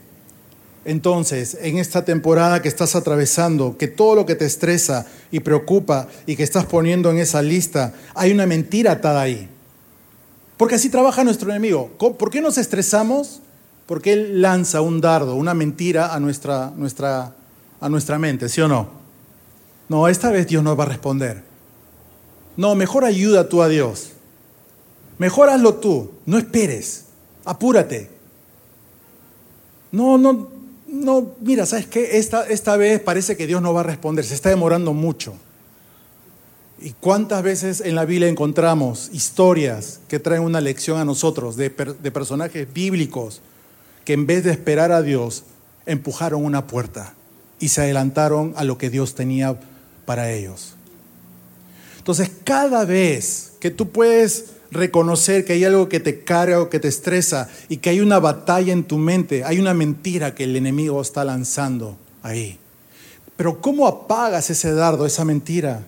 entonces 0.83 1.57
en 1.61 1.77
esta 1.77 2.05
temporada 2.05 2.61
que 2.61 2.67
estás 2.67 2.95
atravesando 2.95 3.75
que 3.77 3.87
todo 3.87 4.15
lo 4.15 4.25
que 4.25 4.35
te 4.35 4.45
estresa 4.45 5.07
y 5.31 5.39
preocupa 5.39 6.07
y 6.25 6.35
que 6.35 6.43
estás 6.43 6.65
poniendo 6.65 7.09
en 7.11 7.17
esa 7.17 7.41
lista, 7.41 7.93
hay 8.13 8.31
una 8.31 8.45
mentira 8.45 8.93
atada 8.93 9.21
ahí. 9.21 9.49
Porque 10.57 10.75
así 10.75 10.89
trabaja 10.89 11.23
nuestro 11.23 11.49
enemigo. 11.49 11.91
¿Por 11.97 12.29
qué 12.29 12.41
nos 12.41 12.57
estresamos? 12.57 13.41
Porque 13.87 14.13
él 14.13 14.41
lanza 14.41 14.81
un 14.81 15.01
dardo, 15.01 15.35
una 15.35 15.53
mentira 15.53 16.13
a 16.13 16.19
nuestra, 16.19 16.71
nuestra, 16.75 17.35
a 17.81 17.89
nuestra 17.89 18.17
mente, 18.17 18.47
¿sí 18.49 18.61
o 18.61 18.67
no? 18.67 19.04
No, 19.87 20.07
esta 20.07 20.31
vez 20.31 20.47
Dios 20.47 20.63
nos 20.63 20.77
va 20.77 20.83
a 20.83 20.87
responder. 20.87 21.43
No, 22.57 22.75
mejor 22.75 23.05
ayuda 23.05 23.49
tú 23.49 23.61
a 23.61 23.67
Dios. 23.67 24.11
Mejor 25.17 25.49
hazlo 25.49 25.75
tú, 25.75 26.11
no 26.25 26.37
esperes, 26.37 27.05
apúrate. 27.45 28.09
No, 29.91 30.17
no, 30.17 30.49
no, 30.87 31.31
mira, 31.39 31.65
¿sabes 31.65 31.87
qué? 31.87 32.17
Esta, 32.17 32.45
esta 32.47 32.75
vez 32.75 32.99
parece 32.99 33.37
que 33.37 33.47
Dios 33.47 33.61
no 33.61 33.73
va 33.73 33.79
a 33.79 33.83
responder, 33.83 34.25
se 34.25 34.33
está 34.33 34.49
demorando 34.49 34.93
mucho. 34.93 35.35
¿Y 36.81 36.91
cuántas 36.91 37.41
veces 37.41 37.79
en 37.79 37.95
la 37.95 38.03
Biblia 38.03 38.27
encontramos 38.27 39.09
historias 39.13 40.01
que 40.09 40.19
traen 40.19 40.41
una 40.41 40.59
lección 40.59 40.99
a 40.99 41.05
nosotros 41.05 41.55
de, 41.55 41.69
de 41.69 42.11
personajes 42.11 42.71
bíblicos 42.73 43.41
que 44.03 44.13
en 44.13 44.27
vez 44.27 44.43
de 44.43 44.51
esperar 44.51 44.91
a 44.91 45.01
Dios, 45.01 45.45
empujaron 45.85 46.43
una 46.43 46.67
puerta 46.67 47.13
y 47.59 47.69
se 47.69 47.81
adelantaron 47.81 48.53
a 48.57 48.63
lo 48.63 48.77
que 48.77 48.89
Dios 48.89 49.15
tenía 49.15 49.57
para 50.05 50.31
ellos? 50.31 50.75
Entonces, 51.97 52.31
cada 52.43 52.85
vez 52.85 53.53
que 53.59 53.71
tú 53.71 53.89
puedes 53.89 54.51
reconocer 54.71 55.45
que 55.45 55.53
hay 55.53 55.63
algo 55.63 55.89
que 55.89 55.99
te 55.99 56.23
carga 56.23 56.61
o 56.61 56.69
que 56.69 56.79
te 56.79 56.87
estresa 56.87 57.49
y 57.69 57.77
que 57.77 57.89
hay 57.89 57.99
una 57.99 58.19
batalla 58.19 58.73
en 58.73 58.83
tu 58.83 58.97
mente, 58.97 59.43
hay 59.43 59.59
una 59.59 59.73
mentira 59.73 60.35
que 60.35 60.43
el 60.43 60.55
enemigo 60.55 61.01
está 61.01 61.23
lanzando 61.23 61.97
ahí. 62.21 62.59
Pero 63.37 63.61
¿cómo 63.61 63.87
apagas 63.87 64.49
ese 64.49 64.71
dardo, 64.73 65.05
esa 65.05 65.25
mentira? 65.25 65.87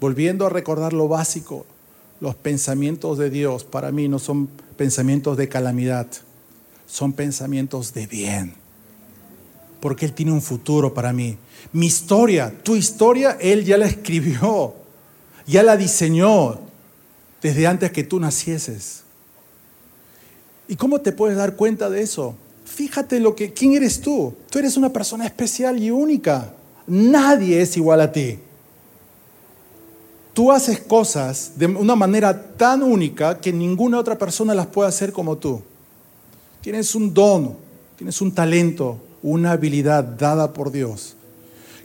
Volviendo 0.00 0.46
a 0.46 0.50
recordar 0.50 0.92
lo 0.92 1.08
básico, 1.08 1.66
los 2.20 2.34
pensamientos 2.34 3.18
de 3.18 3.30
Dios 3.30 3.64
para 3.64 3.92
mí 3.92 4.08
no 4.08 4.18
son 4.18 4.48
pensamientos 4.76 5.36
de 5.36 5.48
calamidad, 5.48 6.06
son 6.86 7.12
pensamientos 7.12 7.92
de 7.92 8.06
bien. 8.06 8.54
Porque 9.80 10.06
Él 10.06 10.12
tiene 10.12 10.32
un 10.32 10.42
futuro 10.42 10.92
para 10.92 11.12
mí. 11.12 11.36
Mi 11.72 11.86
historia, 11.86 12.52
tu 12.62 12.76
historia, 12.76 13.36
Él 13.40 13.64
ya 13.64 13.76
la 13.78 13.86
escribió, 13.86 14.74
ya 15.46 15.62
la 15.62 15.76
diseñó, 15.76 16.58
desde 17.40 17.66
antes 17.66 17.92
que 17.92 18.04
tú 18.04 18.18
nacieses. 18.18 19.02
¿Y 20.66 20.76
cómo 20.76 21.00
te 21.00 21.12
puedes 21.12 21.36
dar 21.36 21.56
cuenta 21.56 21.88
de 21.88 22.02
eso? 22.02 22.34
Fíjate 22.64 23.20
lo 23.20 23.34
que 23.34 23.52
quién 23.52 23.72
eres 23.72 24.00
tú. 24.00 24.34
Tú 24.50 24.58
eres 24.58 24.76
una 24.76 24.92
persona 24.92 25.24
especial 25.24 25.82
y 25.82 25.90
única. 25.90 26.52
Nadie 26.86 27.62
es 27.62 27.76
igual 27.76 28.00
a 28.00 28.12
ti. 28.12 28.38
Tú 30.34 30.52
haces 30.52 30.80
cosas 30.80 31.52
de 31.56 31.66
una 31.66 31.96
manera 31.96 32.54
tan 32.56 32.82
única 32.82 33.40
que 33.40 33.52
ninguna 33.52 33.98
otra 33.98 34.16
persona 34.16 34.54
las 34.54 34.66
puede 34.66 34.88
hacer 34.88 35.12
como 35.12 35.36
tú. 35.36 35.62
Tienes 36.60 36.94
un 36.94 37.12
don, 37.12 37.56
tienes 37.96 38.20
un 38.20 38.32
talento, 38.32 38.98
una 39.30 39.52
habilidad 39.52 40.04
dada 40.04 40.52
por 40.52 40.70
Dios, 40.70 41.16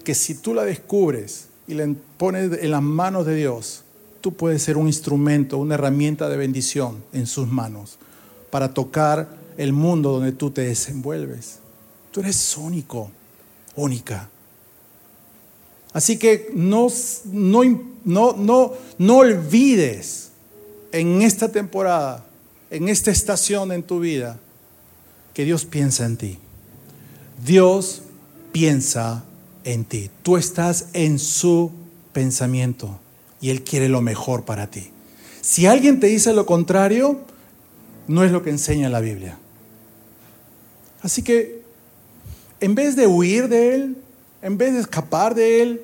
que 0.04 0.16
si 0.16 0.36
tú 0.36 0.54
la 0.54 0.64
descubres 0.64 1.48
y 1.68 1.74
la 1.74 1.94
pones 2.18 2.52
en 2.62 2.72
las 2.72 2.82
manos 2.82 3.26
de 3.26 3.36
Dios, 3.36 3.84
tú 4.22 4.34
puedes 4.34 4.64
ser 4.64 4.78
un 4.78 4.88
instrumento, 4.88 5.58
una 5.58 5.76
herramienta 5.76 6.30
de 6.30 6.38
bendición 6.38 7.04
en 7.12 7.28
sus 7.28 7.48
manos 7.48 7.98
para 8.50 8.74
tocar 8.74 9.28
el 9.58 9.74
mundo 9.74 10.12
donde 10.12 10.32
tú 10.32 10.52
te 10.52 10.62
desenvuelves. 10.62 11.60
Tú 12.12 12.22
eres 12.22 12.58
único, 12.58 13.12
única. 13.76 14.30
Así 15.92 16.18
que 16.18 16.50
no, 16.54 16.88
no, 17.26 17.64
no, 18.06 18.74
no, 18.98 19.18
olvides 19.18 20.32
en 20.92 21.22
esta 21.22 21.52
temporada, 21.52 22.26
en 22.72 22.90
esta 22.90 23.12
estación 23.12 23.72
en 23.72 23.84
tu 23.84 24.00
vida, 24.00 24.40
que 25.34 25.46
Dios 25.46 25.66
piensa 25.66 26.06
en 26.06 26.18
ti. 26.18 26.40
Dios 27.46 28.04
piensa 28.52 29.24
en 29.64 29.86
ti. 29.86 30.10
Tú 30.22 30.38
estás 30.38 30.88
en 30.94 31.20
su 31.20 31.72
pensamiento 32.14 33.00
y 33.42 33.50
Él 33.50 33.64
quiere 33.64 33.90
lo 33.90 34.02
mejor 34.02 34.46
para 34.46 34.68
ti. 34.68 34.92
Si 35.42 35.66
alguien 35.66 36.00
te 36.00 36.08
dice 36.08 36.34
lo 36.34 36.46
contrario, 36.46 37.20
no 38.08 38.24
es 38.24 38.32
lo 38.32 38.44
que 38.44 38.50
enseña 38.50 38.90
la 38.90 39.02
Biblia. 39.02 39.38
Así 41.02 41.22
que, 41.22 41.62
en 42.62 42.76
vez 42.76 42.96
de 42.96 43.08
huir 43.08 43.50
de 43.50 43.76
Él, 43.76 43.98
en 44.42 44.58
vez 44.58 44.74
de 44.74 44.80
escapar 44.80 45.36
de 45.36 45.62
Él, 45.62 45.82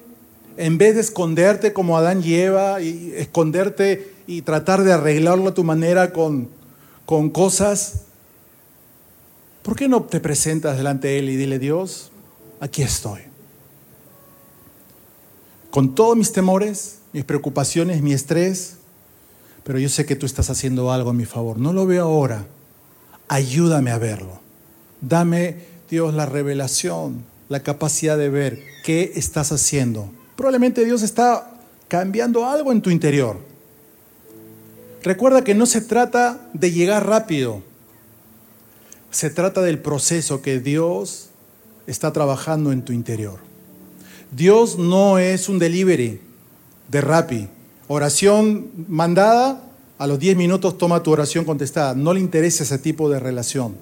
en 0.55 0.77
vez 0.77 0.95
de 0.95 1.01
esconderte 1.01 1.73
como 1.73 1.97
Adán 1.97 2.23
lleva 2.23 2.81
y 2.81 3.13
esconderte 3.15 4.13
y 4.27 4.43
tratar 4.43 4.83
de 4.83 4.93
arreglarlo 4.93 5.49
a 5.49 5.53
tu 5.53 5.63
manera 5.63 6.13
con, 6.13 6.49
con 7.05 7.29
cosas, 7.29 8.05
¿por 9.69 9.77
qué 9.77 9.87
no 9.87 10.01
te 10.01 10.19
presentas 10.19 10.77
delante 10.77 11.09
de 11.09 11.19
Él 11.19 11.29
y 11.29 11.35
dile, 11.35 11.59
Dios, 11.59 12.09
aquí 12.59 12.81
estoy? 12.81 13.19
Con 15.69 15.93
todos 15.93 16.17
mis 16.17 16.31
temores, 16.31 17.01
mis 17.13 17.23
preocupaciones, 17.23 18.01
mi 18.01 18.11
estrés, 18.11 18.77
pero 19.63 19.77
yo 19.77 19.87
sé 19.87 20.07
que 20.07 20.15
tú 20.15 20.25
estás 20.25 20.49
haciendo 20.49 20.91
algo 20.91 21.11
a 21.11 21.13
mi 21.13 21.25
favor. 21.25 21.59
No 21.59 21.71
lo 21.71 21.85
veo 21.85 22.05
ahora. 22.05 22.47
Ayúdame 23.27 23.91
a 23.91 23.99
verlo. 23.99 24.39
Dame, 25.01 25.57
Dios, 25.87 26.15
la 26.15 26.25
revelación, 26.25 27.23
la 27.47 27.59
capacidad 27.59 28.17
de 28.17 28.29
ver 28.29 28.63
qué 28.83 29.11
estás 29.17 29.51
haciendo. 29.51 30.09
Probablemente 30.35 30.83
Dios 30.83 31.03
está 31.03 31.61
cambiando 31.87 32.47
algo 32.47 32.71
en 32.71 32.81
tu 32.81 32.89
interior. 32.89 33.37
Recuerda 35.03 35.43
que 35.43 35.53
no 35.53 35.67
se 35.67 35.81
trata 35.81 36.49
de 36.53 36.71
llegar 36.71 37.05
rápido. 37.05 37.68
Se 39.11 39.29
trata 39.29 39.61
del 39.61 39.79
proceso 39.79 40.41
que 40.41 40.59
Dios 40.59 41.29
está 41.87 42.13
trabajando 42.13 42.71
en 42.71 42.83
tu 42.83 42.93
interior. 42.93 43.39
Dios 44.31 44.77
no 44.77 45.17
es 45.17 45.49
un 45.49 45.57
delivery 45.57 46.21
de 46.87 47.01
Rappi. 47.01 47.47
Oración 47.87 48.67
mandada, 48.87 49.63
a 49.97 50.05
los 50.05 50.19
10 50.19 50.37
minutos 50.37 50.77
toma 50.77 51.01
tu 51.01 51.11
oración 51.11 51.45
contestada. 51.45 51.95
No 51.95 52.13
le 52.13 52.19
interesa 52.19 52.63
ese 52.63 52.77
tipo 52.77 53.09
de 53.09 53.19
relación. 53.19 53.75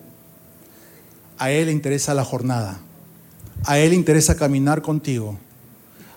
A 1.37 1.51
Él 1.51 1.65
le 1.65 1.73
interesa 1.73 2.13
la 2.13 2.23
jornada. 2.23 2.79
A 3.65 3.77
Él 3.79 3.89
le 3.89 3.95
interesa 3.95 4.37
caminar 4.37 4.81
contigo. 4.81 5.37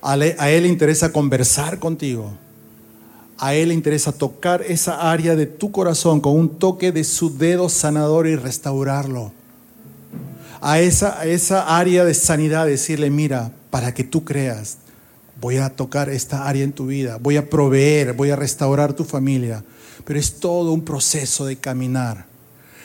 A 0.01 0.15
Él 0.15 0.63
le 0.63 0.69
interesa 0.69 1.13
conversar 1.13 1.79
contigo. 1.81 2.33
A 3.43 3.55
Él 3.55 3.69
le 3.69 3.75
interesa 3.75 4.13
tocar 4.13 4.61
esa 4.61 5.11
área 5.11 5.35
de 5.35 5.47
tu 5.47 5.73
corazón 5.73 6.21
con 6.21 6.37
un 6.37 6.59
toque 6.59 6.93
de 6.93 7.05
su 7.05 7.39
dedo 7.39 7.71
sanador 7.71 8.27
y 8.27 8.37
restaurarlo. 8.37 9.33
A 10.61 10.79
esa, 10.79 11.19
a 11.19 11.25
esa 11.25 11.79
área 11.79 12.05
de 12.05 12.13
sanidad 12.13 12.67
decirle, 12.67 13.09
mira, 13.09 13.51
para 13.71 13.95
que 13.95 14.05
tú 14.05 14.25
creas, 14.27 14.77
voy 15.41 15.57
a 15.57 15.71
tocar 15.71 16.11
esta 16.11 16.47
área 16.47 16.63
en 16.63 16.73
tu 16.73 16.87
vida, 16.87 17.17
voy 17.19 17.39
a 17.39 17.49
proveer, 17.49 18.13
voy 18.13 18.29
a 18.29 18.37
restaurar 18.37 18.93
tu 18.93 19.05
familia, 19.05 19.65
pero 20.05 20.19
es 20.19 20.39
todo 20.39 20.73
un 20.73 20.85
proceso 20.85 21.47
de 21.47 21.57
caminar. 21.57 22.27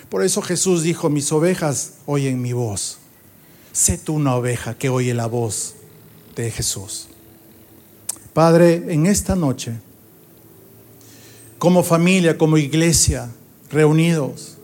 Por 0.08 0.24
eso 0.24 0.42
Jesús 0.42 0.84
dijo, 0.84 1.10
mis 1.10 1.34
ovejas 1.34 1.96
oyen 2.06 2.42
mi 2.42 2.54
voz. 2.54 3.00
Sé 3.74 3.98
tú 3.98 4.14
una 4.14 4.36
oveja 4.36 4.76
que 4.76 4.88
oye 4.88 5.14
la 5.14 5.26
voz 5.26 5.76
de 6.38 6.50
Jesús. 6.50 7.10
Padre, 8.32 8.86
en 8.88 9.06
esta 9.06 9.36
noche, 9.36 9.74
como 11.66 11.82
familia, 11.82 12.38
como 12.38 12.60
iglesia, 12.60 13.28
reunidos, 13.72 14.56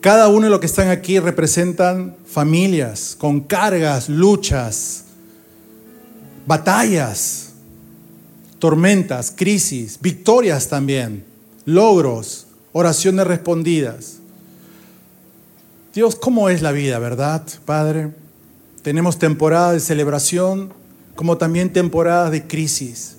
cada 0.00 0.28
uno 0.28 0.46
de 0.46 0.50
los 0.50 0.58
que 0.58 0.64
están 0.64 0.88
aquí 0.88 1.20
representan 1.20 2.16
familias 2.26 3.14
con 3.18 3.40
cargas, 3.40 4.08
luchas, 4.08 5.04
batallas, 6.46 7.50
tormentas, 8.58 9.34
crisis, 9.36 9.98
victorias 10.00 10.70
también, 10.70 11.26
logros, 11.66 12.46
oraciones 12.72 13.26
respondidas. 13.26 14.20
Dios, 15.92 16.16
¿cómo 16.16 16.48
es 16.48 16.62
la 16.62 16.72
vida, 16.72 16.98
verdad, 16.98 17.42
Padre? 17.66 18.14
Tenemos 18.80 19.18
temporadas 19.18 19.74
de 19.74 19.80
celebración 19.80 20.72
como 21.14 21.36
también 21.36 21.70
temporadas 21.70 22.30
de 22.30 22.46
crisis. 22.46 23.18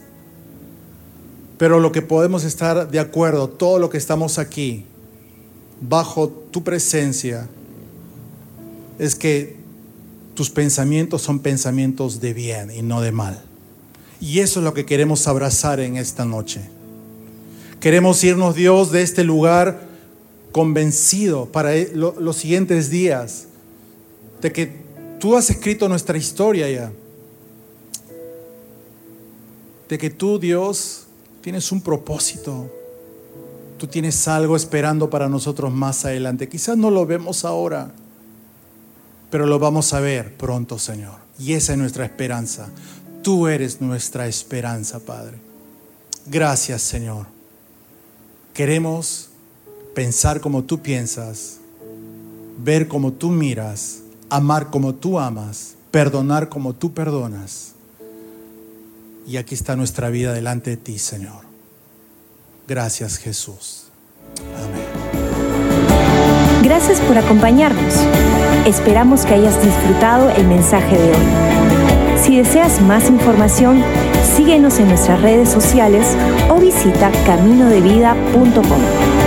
Pero 1.57 1.79
lo 1.79 1.91
que 1.91 2.01
podemos 2.01 2.43
estar 2.43 2.89
de 2.89 2.99
acuerdo, 2.99 3.49
todo 3.49 3.79
lo 3.79 3.89
que 3.89 3.97
estamos 3.97 4.37
aquí, 4.39 4.85
bajo 5.81 6.29
tu 6.29 6.63
presencia, 6.63 7.47
es 8.99 9.15
que 9.15 9.55
tus 10.33 10.49
pensamientos 10.49 11.21
son 11.21 11.39
pensamientos 11.39 12.19
de 12.19 12.33
bien 12.33 12.71
y 12.71 12.81
no 12.81 13.01
de 13.01 13.11
mal. 13.11 13.41
Y 14.19 14.39
eso 14.39 14.59
es 14.59 14.63
lo 14.63 14.73
que 14.73 14.85
queremos 14.85 15.27
abrazar 15.27 15.79
en 15.79 15.97
esta 15.97 16.25
noche. 16.25 16.61
Queremos 17.79 18.23
irnos, 18.23 18.55
Dios, 18.55 18.91
de 18.91 19.01
este 19.01 19.23
lugar 19.23 19.81
convencido 20.51 21.45
para 21.45 21.75
e, 21.75 21.91
los 21.93 22.35
siguientes 22.35 22.89
días 22.89 23.47
de 24.41 24.51
que 24.51 24.71
tú 25.19 25.35
has 25.35 25.49
escrito 25.49 25.87
nuestra 25.87 26.17
historia 26.17 26.69
ya. 26.69 26.91
De 29.87 29.97
que 29.97 30.09
tú, 30.09 30.39
Dios, 30.39 31.04
tienes 31.45 31.71
un 31.71 31.79
propósito. 31.79 32.71
Tú 33.77 33.85
tienes 33.85 34.27
algo 34.27 34.55
esperando 34.55 35.11
para 35.11 35.29
nosotros 35.29 35.71
más 35.71 36.03
adelante. 36.03 36.49
Quizás 36.49 36.75
no 36.75 36.89
lo 36.89 37.05
vemos 37.05 37.45
ahora, 37.45 37.91
pero 39.29 39.45
lo 39.45 39.59
vamos 39.59 39.93
a 39.93 39.99
ver 39.99 40.35
pronto, 40.37 40.79
Señor. 40.79 41.13
Y 41.37 41.53
esa 41.53 41.73
es 41.73 41.77
nuestra 41.77 42.03
esperanza. 42.03 42.67
Tú 43.21 43.47
eres 43.47 43.79
nuestra 43.79 44.25
esperanza, 44.25 44.99
Padre. 44.99 45.37
Gracias, 46.25 46.81
Señor. 46.81 47.27
Queremos 48.55 49.29
pensar 49.93 50.41
como 50.41 50.63
tú 50.63 50.81
piensas, 50.81 51.57
ver 52.57 52.87
como 52.87 53.13
tú 53.13 53.29
miras, 53.29 53.99
amar 54.31 54.71
como 54.71 54.95
tú 54.95 55.19
amas, 55.19 55.75
perdonar 55.91 56.49
como 56.49 56.73
tú 56.73 56.91
perdonas. 56.91 57.74
Y 59.27 59.37
aquí 59.37 59.55
está 59.55 59.75
nuestra 59.75 60.09
vida 60.09 60.33
delante 60.33 60.69
de 60.71 60.77
ti, 60.77 60.99
Señor. 60.99 61.43
Gracias, 62.67 63.17
Jesús. 63.17 63.85
Amén. 64.57 64.85
Gracias 66.63 66.99
por 67.01 67.17
acompañarnos. 67.17 67.93
Esperamos 68.65 69.25
que 69.25 69.33
hayas 69.35 69.61
disfrutado 69.63 70.29
el 70.31 70.47
mensaje 70.47 70.97
de 70.97 71.11
hoy. 71.11 71.25
Si 72.23 72.37
deseas 72.37 72.81
más 72.81 73.09
información, 73.09 73.83
síguenos 74.35 74.79
en 74.79 74.87
nuestras 74.87 75.21
redes 75.21 75.49
sociales 75.49 76.07
o 76.49 76.59
visita 76.59 77.11
caminodevida.com. 77.25 79.24